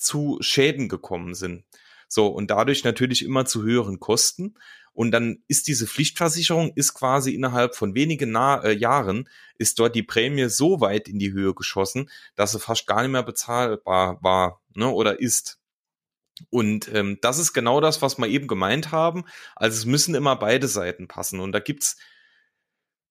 zu 0.00 0.38
Schäden 0.40 0.88
gekommen 0.88 1.34
sind. 1.34 1.64
So, 2.08 2.26
und 2.26 2.50
dadurch 2.50 2.82
natürlich 2.84 3.24
immer 3.24 3.44
zu 3.44 3.62
höheren 3.62 4.00
Kosten. 4.00 4.54
Und 4.92 5.12
dann 5.12 5.42
ist 5.46 5.68
diese 5.68 5.86
Pflichtversicherung, 5.86 6.72
ist 6.74 6.94
quasi 6.94 7.32
innerhalb 7.34 7.76
von 7.76 7.94
wenigen 7.94 8.32
Na 8.32 8.62
äh, 8.64 8.72
Jahren, 8.72 9.28
ist 9.56 9.78
dort 9.78 9.94
die 9.94 10.02
Prämie 10.02 10.48
so 10.48 10.80
weit 10.80 11.08
in 11.08 11.18
die 11.18 11.32
Höhe 11.32 11.54
geschossen, 11.54 12.10
dass 12.34 12.52
sie 12.52 12.58
fast 12.58 12.86
gar 12.86 13.02
nicht 13.02 13.12
mehr 13.12 13.22
bezahlbar 13.22 14.18
war 14.22 14.60
ne, 14.74 14.88
oder 14.88 15.20
ist. 15.20 15.58
Und 16.48 16.92
ähm, 16.92 17.18
das 17.20 17.38
ist 17.38 17.52
genau 17.52 17.80
das, 17.80 18.02
was 18.02 18.18
wir 18.18 18.26
eben 18.26 18.48
gemeint 18.48 18.90
haben. 18.90 19.24
Also 19.54 19.78
es 19.78 19.84
müssen 19.84 20.14
immer 20.14 20.36
beide 20.36 20.66
Seiten 20.68 21.06
passen. 21.06 21.38
Und 21.38 21.52
da 21.52 21.60
gibt's 21.60 21.96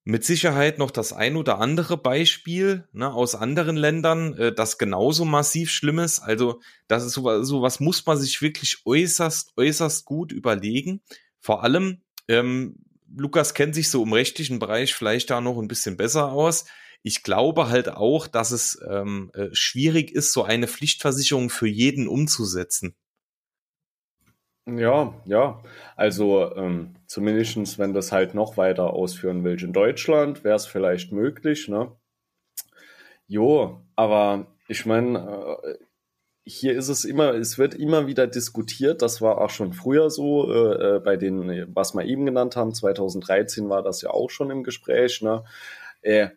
mit 0.10 0.26
Sicherheit 0.26 0.80
noch 0.80 0.90
das 0.90 1.14
ein 1.14 1.36
oder 1.36 1.60
andere 1.60 1.96
Beispiel 1.96 2.88
ne, 2.94 3.14
aus 3.14 3.36
anderen 3.36 3.78
Ländern, 3.78 4.36
äh, 4.38 4.52
das 4.52 4.80
genauso 4.80 5.24
massiv 5.24 5.70
schlimm 5.70 6.00
ist. 6.00 6.20
Also, 6.20 6.62
das 6.88 7.06
ist 7.06 7.14
sowas, 7.14 7.48
sowas 7.48 7.80
muss 7.80 8.04
man 8.08 8.18
sich 8.18 8.42
wirklich 8.42 8.82
äußerst, 8.86 9.54
äußerst 9.56 10.06
gut 10.06 10.32
überlegen. 10.32 11.02
Vor 11.40 11.64
allem, 11.64 12.02
ähm, 12.28 12.78
Lukas 13.16 13.54
kennt 13.54 13.76
sich 13.76 13.90
so 13.90 14.02
im 14.02 14.12
rechtlichen 14.12 14.58
Bereich 14.58 14.96
vielleicht 14.96 15.30
da 15.30 15.42
noch 15.42 15.60
ein 15.60 15.68
bisschen 15.68 15.96
besser 15.96 16.32
aus. 16.32 16.66
Ich 17.04 17.22
glaube 17.22 17.70
halt 17.70 17.90
auch, 17.90 18.26
dass 18.26 18.50
es 18.50 18.80
ähm, 18.90 19.30
äh, 19.36 19.50
schwierig 19.54 20.12
ist, 20.12 20.34
so 20.34 20.44
eine 20.44 20.68
Pflichtversicherung 20.68 21.52
für 21.52 21.68
jeden 21.68 22.08
umzusetzen. 22.08 22.96
Ja, 24.78 25.14
ja. 25.26 25.62
Also 25.96 26.56
ähm, 26.56 26.96
zumindest, 27.08 27.80
wenn 27.80 27.94
das 27.94 28.12
halt 28.12 28.34
noch 28.34 28.58
weiter 28.58 28.94
ausführen 28.94 29.44
willst. 29.44 29.64
In 29.64 29.74
Deutschland 29.74 30.44
wäre 30.44 30.56
es 30.56 30.66
vielleicht 30.66 31.12
möglich, 31.12 31.68
ne? 31.68 31.92
Jo, 33.28 33.82
aber 33.96 34.48
ich 34.68 34.86
meine, 34.86 35.58
äh, 35.64 35.76
hier 36.46 36.76
ist 36.76 36.90
es 36.90 37.06
immer, 37.06 37.34
es 37.36 37.58
wird 37.58 37.76
immer 37.76 38.08
wieder 38.08 38.28
diskutiert. 38.28 39.02
Das 39.02 39.22
war 39.22 39.40
auch 39.40 39.50
schon 39.52 39.74
früher 39.74 40.10
so, 40.10 40.52
äh, 40.52 40.98
äh 40.98 41.00
bei 41.00 41.16
den, 41.16 41.76
was 41.76 41.94
wir 41.94 42.06
eben 42.06 42.26
genannt 42.26 42.56
haben. 42.56 42.74
2013 42.74 43.70
war 43.70 43.84
das 43.84 44.02
ja 44.02 44.10
auch 44.12 44.30
schon 44.30 44.50
im 44.52 44.64
Gespräch. 44.64 45.22
Ne? 45.22 45.44
Äh, 46.02 46.30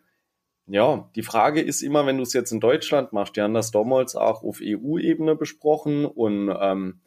ja, 0.67 1.09
die 1.15 1.23
Frage 1.23 1.61
ist 1.61 1.81
immer, 1.81 2.05
wenn 2.05 2.17
du 2.17 2.23
es 2.23 2.33
jetzt 2.33 2.51
in 2.51 2.59
Deutschland 2.59 3.11
machst, 3.11 3.35
die 3.35 3.41
haben 3.41 3.53
das 3.53 3.71
damals 3.71 4.15
auch 4.15 4.43
auf 4.43 4.59
EU-Ebene 4.61 5.35
besprochen 5.35 6.05
und 6.05 6.55
ähm, 6.59 7.01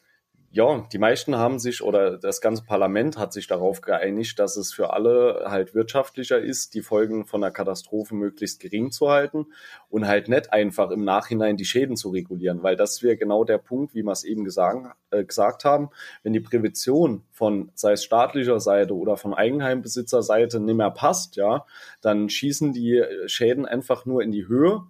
ja, 0.57 0.89
die 0.91 0.97
meisten 0.97 1.37
haben 1.37 1.59
sich 1.59 1.83
oder 1.83 2.17
das 2.17 2.41
ganze 2.41 2.65
Parlament 2.65 3.19
hat 3.19 3.35
sich 3.35 3.47
darauf 3.47 3.83
geeinigt, 3.83 4.39
dass 4.39 4.57
es 4.57 4.73
für 4.73 4.91
alle 4.95 5.45
halt 5.45 5.75
wirtschaftlicher 5.75 6.39
ist, 6.39 6.73
die 6.73 6.81
Folgen 6.81 7.27
von 7.27 7.43
der 7.43 7.51
Katastrophe 7.51 8.15
möglichst 8.15 8.59
gering 8.59 8.91
zu 8.91 9.11
halten 9.11 9.49
und 9.91 10.07
halt 10.07 10.31
nicht 10.31 10.55
einfach 10.55 10.91
im 10.93 11.05
Nachhinein 11.05 11.59
die 11.59 11.67
Schäden 11.67 11.95
zu 11.95 12.09
regulieren, 12.09 12.63
weil 12.63 12.75
das 12.75 13.03
wäre 13.03 13.19
genau 13.19 13.45
der 13.45 13.59
Punkt, 13.59 13.95
wie 13.95 14.03
wir 14.03 14.13
es 14.13 14.25
eben 14.25 14.45
gesagt, 14.45 14.97
äh, 15.11 15.25
gesagt 15.25 15.67
haben, 15.67 15.91
wenn 16.23 16.33
die 16.33 16.41
Prävention 16.41 17.23
von 17.33 17.71
sei 17.75 17.93
es 17.93 18.05
staatlicher 18.05 18.59
Seite 18.59 18.97
oder 18.97 19.19
von 19.19 19.35
Eigenheimbesitzerseite 19.35 20.59
nicht 20.59 20.77
mehr 20.77 20.91
passt, 20.91 21.37
ja, 21.37 21.67
dann 22.01 22.31
schießen 22.31 22.73
die 22.73 23.05
Schäden 23.27 23.67
einfach 23.67 24.07
nur 24.07 24.23
in 24.23 24.33
die 24.33 24.49
Höhe. 24.49 24.85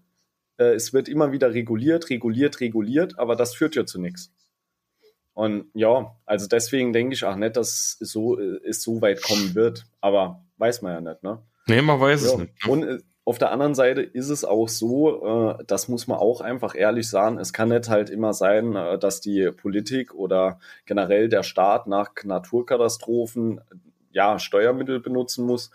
Äh, 0.59 0.75
es 0.75 0.93
wird 0.93 1.09
immer 1.09 1.33
wieder 1.33 1.55
reguliert, 1.55 2.09
reguliert, 2.09 2.61
reguliert, 2.61 3.19
aber 3.19 3.35
das 3.35 3.57
führt 3.57 3.75
ja 3.75 3.85
zu 3.85 4.01
nichts. 4.01 4.31
Und 5.37 5.67
ja, 5.75 6.17
also 6.25 6.49
deswegen 6.49 6.95
denke 6.95 7.13
ich 7.13 7.23
auch 7.23 7.37
nicht, 7.37 7.59
dass 7.59 7.99
es 8.01 8.11
so, 8.11 8.41
es 8.41 8.81
so 8.81 9.03
weit 9.03 9.21
kommen 9.21 9.55
wird. 9.55 9.85
Aber 10.01 10.43
weiß 10.57 10.81
man 10.81 10.95
ja 10.95 11.13
nicht, 11.13 11.23
ne? 11.23 11.43
Nee, 11.67 11.83
man 11.83 12.01
weiß 12.01 12.25
ja. 12.25 12.31
es 12.31 12.39
nicht. 12.39 12.67
Ne? 12.67 12.73
Und 12.73 12.83
äh, 12.85 12.99
auf 13.27 13.37
der 13.37 13.51
anderen 13.51 13.75
Seite 13.75 14.01
ist 14.01 14.31
es 14.31 14.47
auch 14.47 14.71
so, 14.71 15.59
äh, 15.59 15.65
das 15.67 15.89
muss 15.89 16.07
man 16.07 16.17
auch 16.17 16.41
einfach 16.41 16.75
ehrlich 16.75 17.11
sagen, 17.11 17.39
es 17.39 17.53
kann 17.53 17.69
nicht 17.69 17.91
halt 17.91 18.09
immer 18.09 18.33
sein, 18.33 18.75
äh, 18.77 18.99
dass 18.99 19.21
die 19.21 19.51
Politik 19.51 20.15
oder 20.15 20.59
generell 20.87 21.29
der 21.29 21.43
Staat 21.43 21.87
nach 21.87 22.13
Naturkatastrophen 22.25 23.61
ja 24.13 24.39
Steuermittel 24.39 25.01
benutzen 25.01 25.45
muss, 25.45 25.71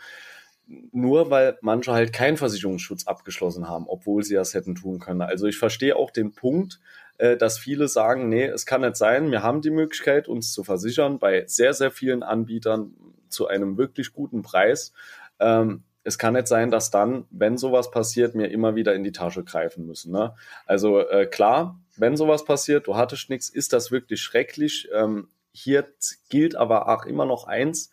nur 0.91 1.29
weil 1.29 1.59
manche 1.61 1.91
halt 1.91 2.13
keinen 2.13 2.37
Versicherungsschutz 2.37 3.05
abgeschlossen 3.05 3.69
haben, 3.69 3.85
obwohl 3.87 4.23
sie 4.23 4.33
das 4.33 4.55
hätten 4.55 4.73
tun 4.73 4.97
können. 4.97 5.21
Also 5.21 5.45
ich 5.45 5.59
verstehe 5.59 5.95
auch 5.95 6.09
den 6.09 6.31
Punkt, 6.33 6.79
äh, 6.79 7.00
dass 7.37 7.59
viele 7.59 7.87
sagen, 7.87 8.29
nee, 8.29 8.45
es 8.45 8.65
kann 8.65 8.81
nicht 8.81 8.95
sein, 8.95 9.31
wir 9.31 9.43
haben 9.43 9.61
die 9.61 9.69
Möglichkeit, 9.69 10.27
uns 10.27 10.53
zu 10.53 10.63
versichern 10.63 11.19
bei 11.19 11.45
sehr, 11.45 11.73
sehr 11.73 11.91
vielen 11.91 12.23
Anbietern 12.23 12.93
zu 13.29 13.47
einem 13.47 13.77
wirklich 13.77 14.13
guten 14.13 14.41
Preis. 14.41 14.93
Ähm, 15.39 15.83
es 16.03 16.17
kann 16.17 16.33
nicht 16.33 16.47
sein, 16.47 16.71
dass 16.71 16.89
dann, 16.89 17.25
wenn 17.29 17.57
sowas 17.57 17.91
passiert, 17.91 18.33
mir 18.33 18.47
immer 18.47 18.75
wieder 18.75 18.95
in 18.95 19.03
die 19.03 19.11
Tasche 19.11 19.43
greifen 19.43 19.85
müssen. 19.85 20.11
Ne? 20.11 20.33
Also 20.65 20.99
äh, 20.99 21.27
klar, 21.27 21.79
wenn 21.95 22.17
sowas 22.17 22.43
passiert, 22.43 22.87
du 22.87 22.95
hattest 22.95 23.29
nichts, 23.29 23.49
ist 23.49 23.73
das 23.73 23.91
wirklich 23.91 24.21
schrecklich. 24.21 24.89
Ähm, 24.93 25.27
hier 25.51 25.87
gilt 26.29 26.55
aber 26.55 26.87
auch 26.89 27.05
immer 27.05 27.25
noch 27.25 27.45
eins, 27.45 27.91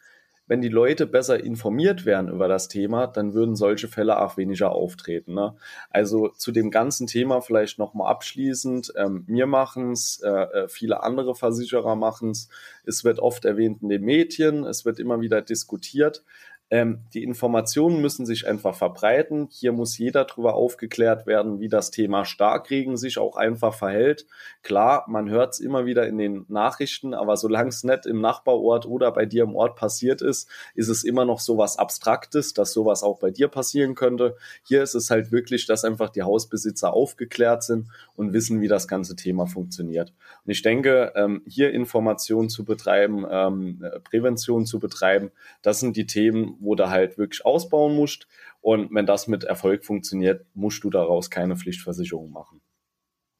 wenn 0.48 0.60
die 0.60 0.68
Leute 0.68 1.06
besser 1.06 1.42
informiert 1.44 2.04
wären 2.04 2.28
über 2.28 2.48
das 2.48 2.68
Thema, 2.68 3.06
dann 3.06 3.34
würden 3.34 3.54
solche 3.54 3.86
Fälle 3.86 4.20
auch 4.20 4.36
weniger 4.36 4.72
auftreten. 4.72 5.34
Ne? 5.34 5.54
Also 5.90 6.28
zu 6.28 6.50
dem 6.50 6.70
ganzen 6.70 7.06
Thema 7.06 7.40
vielleicht 7.40 7.78
nochmal 7.78 8.10
abschließend. 8.10 8.92
Ähm, 8.96 9.24
wir 9.28 9.46
machen 9.46 9.92
es, 9.92 10.20
äh, 10.24 10.28
äh, 10.28 10.68
viele 10.68 11.02
andere 11.02 11.34
Versicherer 11.34 11.94
machen 11.94 12.30
es. 12.30 12.48
Es 12.84 13.04
wird 13.04 13.20
oft 13.20 13.44
erwähnt 13.44 13.82
in 13.82 13.90
den 13.90 14.02
Medien, 14.02 14.64
es 14.64 14.84
wird 14.84 14.98
immer 14.98 15.20
wieder 15.20 15.42
diskutiert. 15.42 16.24
Ähm, 16.70 17.00
die 17.14 17.22
Informationen 17.22 18.02
müssen 18.02 18.26
sich 18.26 18.46
einfach 18.46 18.74
verbreiten. 18.74 19.48
Hier 19.50 19.72
muss 19.72 19.96
jeder 19.96 20.24
darüber 20.26 20.54
aufgeklärt 20.54 21.26
werden, 21.26 21.60
wie 21.60 21.68
das 21.68 21.90
Thema 21.90 22.26
Starkregen 22.26 22.98
sich 22.98 23.18
auch 23.18 23.36
einfach 23.36 23.72
verhält. 23.72 24.26
Klar, 24.62 25.04
man 25.08 25.30
hört 25.30 25.54
es 25.54 25.60
immer 25.60 25.86
wieder 25.86 26.06
in 26.06 26.18
den 26.18 26.44
Nachrichten, 26.48 27.14
aber 27.14 27.38
solange 27.38 27.70
es 27.70 27.84
nicht 27.84 28.04
im 28.04 28.20
Nachbarort 28.20 28.84
oder 28.84 29.10
bei 29.12 29.24
dir 29.24 29.44
im 29.44 29.56
Ort 29.56 29.76
passiert 29.76 30.20
ist, 30.20 30.48
ist 30.74 30.88
es 30.88 31.04
immer 31.04 31.24
noch 31.24 31.40
so 31.40 31.56
was 31.56 31.78
Abstraktes, 31.78 32.52
dass 32.52 32.72
sowas 32.72 33.02
auch 33.02 33.18
bei 33.18 33.30
dir 33.30 33.48
passieren 33.48 33.94
könnte. 33.94 34.36
Hier 34.62 34.82
ist 34.82 34.94
es 34.94 35.10
halt 35.10 35.32
wirklich, 35.32 35.66
dass 35.66 35.84
einfach 35.84 36.10
die 36.10 36.22
Hausbesitzer 36.22 36.92
aufgeklärt 36.92 37.62
sind 37.62 37.88
und 38.14 38.34
wissen, 38.34 38.60
wie 38.60 38.68
das 38.68 38.88
ganze 38.88 39.16
Thema 39.16 39.46
funktioniert. 39.46 40.12
Und 40.44 40.50
ich 40.50 40.60
denke, 40.60 41.12
ähm, 41.16 41.42
hier 41.46 41.72
Informationen 41.72 42.50
zu 42.50 42.64
betreiben, 42.64 43.24
ähm, 43.30 43.82
Prävention 44.04 44.66
zu 44.66 44.78
betreiben, 44.78 45.30
das 45.62 45.80
sind 45.80 45.96
die 45.96 46.06
Themen, 46.06 46.57
wo 46.60 46.74
du 46.74 46.90
halt 46.90 47.18
wirklich 47.18 47.44
ausbauen 47.44 47.94
musst. 47.94 48.26
Und 48.60 48.92
wenn 48.94 49.06
das 49.06 49.28
mit 49.28 49.44
Erfolg 49.44 49.84
funktioniert, 49.84 50.46
musst 50.54 50.82
du 50.84 50.90
daraus 50.90 51.30
keine 51.30 51.56
Pflichtversicherung 51.56 52.30
machen. 52.30 52.60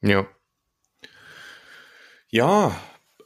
Ja. 0.00 0.26
Ja, 2.30 2.76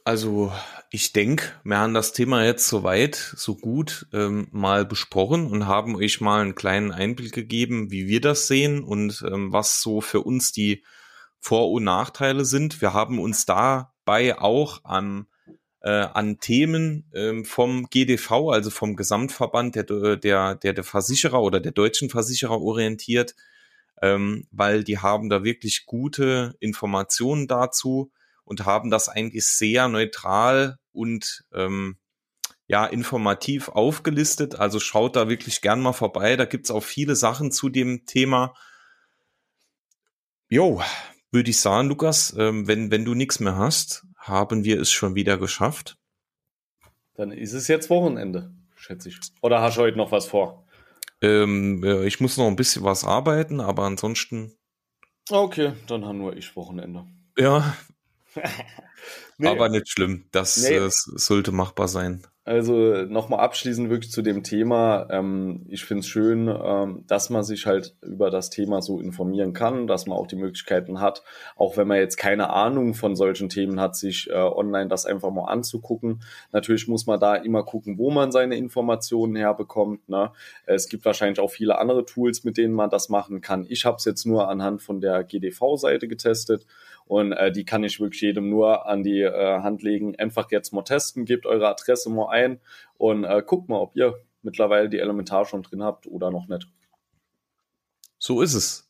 also 0.05 0.51
ich 0.89 1.13
denke, 1.13 1.45
wir 1.63 1.77
haben 1.77 1.93
das 1.93 2.13
Thema 2.13 2.45
jetzt 2.45 2.67
soweit, 2.67 3.15
so 3.15 3.55
gut 3.55 4.07
ähm, 4.13 4.47
mal 4.51 4.85
besprochen 4.85 5.47
und 5.47 5.67
haben 5.67 5.95
euch 5.95 6.21
mal 6.21 6.41
einen 6.41 6.55
kleinen 6.55 6.91
Einblick 6.91 7.33
gegeben, 7.33 7.91
wie 7.91 8.07
wir 8.07 8.21
das 8.21 8.47
sehen 8.47 8.83
und 8.83 9.23
ähm, 9.27 9.51
was 9.51 9.81
so 9.81 10.01
für 10.01 10.21
uns 10.21 10.51
die 10.51 10.83
Vor- 11.39 11.71
und 11.71 11.83
Nachteile 11.83 12.45
sind. 12.45 12.81
Wir 12.81 12.93
haben 12.93 13.19
uns 13.19 13.45
dabei 13.45 14.39
auch 14.39 14.81
am 14.83 15.27
äh, 15.83 15.89
an 15.89 16.39
Themen 16.39 17.05
ähm, 17.13 17.45
vom 17.45 17.89
GDV, 17.89 18.51
also 18.51 18.69
vom 18.69 18.95
Gesamtverband 18.95 19.75
der, 19.75 19.83
der, 19.83 20.55
der, 20.55 20.73
der 20.73 20.83
Versicherer 20.83 21.41
oder 21.41 21.59
der 21.59 21.73
deutschen 21.73 22.09
Versicherer 22.09 22.61
orientiert, 22.61 23.35
ähm, 24.01 24.47
weil 24.51 24.83
die 24.83 24.99
haben 24.99 25.29
da 25.29 25.43
wirklich 25.43 25.85
gute 25.85 26.55
Informationen 26.59 27.47
dazu 27.47 28.11
und 28.45 28.65
haben 28.65 28.89
das 28.89 29.09
eigentlich 29.09 29.45
sehr 29.45 29.89
neutral 29.89 30.77
und 30.93 31.43
ähm, 31.53 31.97
ja, 32.67 32.85
informativ 32.85 33.67
aufgelistet. 33.67 34.55
Also 34.55 34.79
schaut 34.79 35.17
da 35.17 35.27
wirklich 35.27 35.61
gern 35.61 35.81
mal 35.81 35.93
vorbei. 35.93 36.37
Da 36.37 36.45
gibt's 36.45 36.71
auch 36.71 36.83
viele 36.83 37.15
Sachen 37.15 37.51
zu 37.51 37.67
dem 37.67 38.05
Thema. 38.05 38.53
Jo, 40.47 40.81
würde 41.31 41.49
ich 41.49 41.59
sagen, 41.59 41.89
Lukas, 41.89 42.33
ähm, 42.37 42.67
wenn, 42.67 42.89
wenn 42.89 43.03
du 43.03 43.15
nichts 43.15 43.41
mehr 43.41 43.57
hast, 43.57 44.05
haben 44.23 44.63
wir 44.63 44.79
es 44.79 44.91
schon 44.91 45.15
wieder 45.15 45.37
geschafft. 45.37 45.97
Dann 47.15 47.31
ist 47.31 47.53
es 47.53 47.67
jetzt 47.67 47.89
Wochenende, 47.89 48.51
schätze 48.75 49.09
ich. 49.09 49.19
Oder 49.41 49.61
hast 49.61 49.77
du 49.77 49.81
heute 49.81 49.97
noch 49.97 50.11
was 50.11 50.25
vor? 50.25 50.65
Ähm, 51.21 51.83
ich 52.05 52.19
muss 52.19 52.37
noch 52.37 52.47
ein 52.47 52.55
bisschen 52.55 52.83
was 52.83 53.05
arbeiten, 53.05 53.61
aber 53.61 53.83
ansonsten. 53.83 54.53
Okay, 55.29 55.73
dann 55.87 56.05
haben 56.05 56.17
nur 56.17 56.35
ich 56.35 56.55
Wochenende. 56.55 57.05
Ja. 57.37 57.77
Nee. 59.37 59.47
Aber 59.47 59.69
nicht 59.69 59.89
schlimm. 59.89 60.25
Das, 60.31 60.57
nee. 60.57 60.79
das 60.79 61.03
sollte 61.03 61.51
machbar 61.51 61.87
sein. 61.87 62.25
Also 62.45 63.05
nochmal 63.05 63.39
abschließend 63.39 63.89
wirklich 63.89 64.11
zu 64.11 64.21
dem 64.21 64.43
Thema. 64.43 65.07
Ähm, 65.09 65.65
ich 65.69 65.85
finde 65.85 66.01
es 66.01 66.07
schön, 66.07 66.49
ähm, 66.49 67.05
dass 67.07 67.29
man 67.29 67.43
sich 67.43 67.65
halt 67.65 67.95
über 68.01 68.29
das 68.29 68.49
Thema 68.49 68.81
so 68.81 68.99
informieren 68.99 69.53
kann, 69.53 69.87
dass 69.87 70.07
man 70.07 70.17
auch 70.17 70.27
die 70.27 70.35
Möglichkeiten 70.35 70.99
hat, 70.99 71.23
auch 71.55 71.77
wenn 71.77 71.87
man 71.87 71.99
jetzt 71.99 72.17
keine 72.17 72.49
Ahnung 72.49 72.95
von 72.95 73.15
solchen 73.15 73.47
Themen 73.47 73.79
hat, 73.79 73.95
sich 73.95 74.29
äh, 74.29 74.33
online 74.33 74.89
das 74.89 75.05
einfach 75.05 75.31
mal 75.31 75.45
anzugucken. 75.45 76.21
Natürlich 76.51 76.89
muss 76.89 77.05
man 77.05 77.17
da 77.17 77.35
immer 77.35 77.63
gucken, 77.63 77.97
wo 77.97 78.11
man 78.11 78.33
seine 78.33 78.57
Informationen 78.57 79.37
herbekommt. 79.37 80.09
Ne? 80.09 80.33
Es 80.65 80.89
gibt 80.89 81.05
wahrscheinlich 81.05 81.39
auch 81.39 81.51
viele 81.51 81.77
andere 81.77 82.03
Tools, 82.03 82.43
mit 82.43 82.57
denen 82.57 82.73
man 82.73 82.89
das 82.89 83.07
machen 83.07 83.39
kann. 83.39 83.65
Ich 83.69 83.85
habe 83.85 83.95
es 83.95 84.03
jetzt 84.03 84.25
nur 84.25 84.49
anhand 84.49 84.81
von 84.81 84.99
der 84.99 85.23
GDV-Seite 85.23 86.09
getestet. 86.09 86.65
Und 87.05 87.33
äh, 87.33 87.51
die 87.51 87.65
kann 87.65 87.83
ich 87.83 87.99
wirklich 87.99 88.21
jedem 88.21 88.49
nur 88.49 88.87
an 88.87 89.03
die 89.03 89.21
äh, 89.21 89.61
Hand 89.61 89.83
legen. 89.83 90.15
Einfach 90.17 90.49
jetzt 90.51 90.73
mal 90.73 90.83
testen, 90.83 91.25
gebt 91.25 91.45
eure 91.45 91.67
Adresse 91.67 92.09
mal 92.09 92.29
ein 92.29 92.59
und 92.97 93.23
äh, 93.23 93.41
guckt 93.45 93.69
mal, 93.69 93.77
ob 93.77 93.95
ihr 93.95 94.15
mittlerweile 94.41 94.89
die 94.89 94.99
Elementar 94.99 95.45
schon 95.45 95.63
drin 95.63 95.83
habt 95.83 96.07
oder 96.07 96.31
noch 96.31 96.47
nicht. 96.47 96.67
So 98.17 98.41
ist 98.41 98.53
es. 98.53 98.89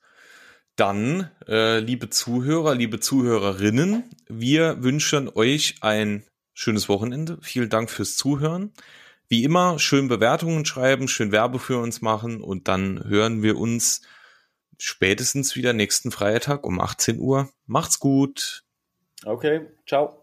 Dann, 0.76 1.30
äh, 1.47 1.80
liebe 1.80 2.10
Zuhörer, 2.10 2.73
liebe 2.73 2.99
Zuhörerinnen, 2.99 4.04
wir 4.28 4.84
wünschen 4.84 5.30
euch 5.30 5.76
ein 5.82 6.23
schönes 6.54 6.89
Wochenende. 6.89 7.38
Vielen 7.41 7.69
Dank 7.69 7.91
fürs 7.91 8.15
Zuhören. 8.15 8.71
Wie 9.28 9.43
immer, 9.43 9.80
schön 9.80 10.08
Bewertungen 10.08 10.65
schreiben, 10.65 11.08
schön 11.08 11.32
Werbe 11.32 11.60
für 11.60 11.78
uns 11.80 12.02
machen 12.02 12.41
und 12.41 12.67
dann 12.67 13.04
hören 13.08 13.41
wir 13.41 13.58
uns 13.58 14.02
spätestens 14.77 15.55
wieder 15.55 15.73
nächsten 15.73 16.12
Freitag 16.12 16.65
um 16.65 16.79
18 16.79 17.19
Uhr. 17.19 17.49
Macht's 17.65 17.99
gut. 17.99 18.63
Okay, 19.25 19.67
ciao. 19.88 20.22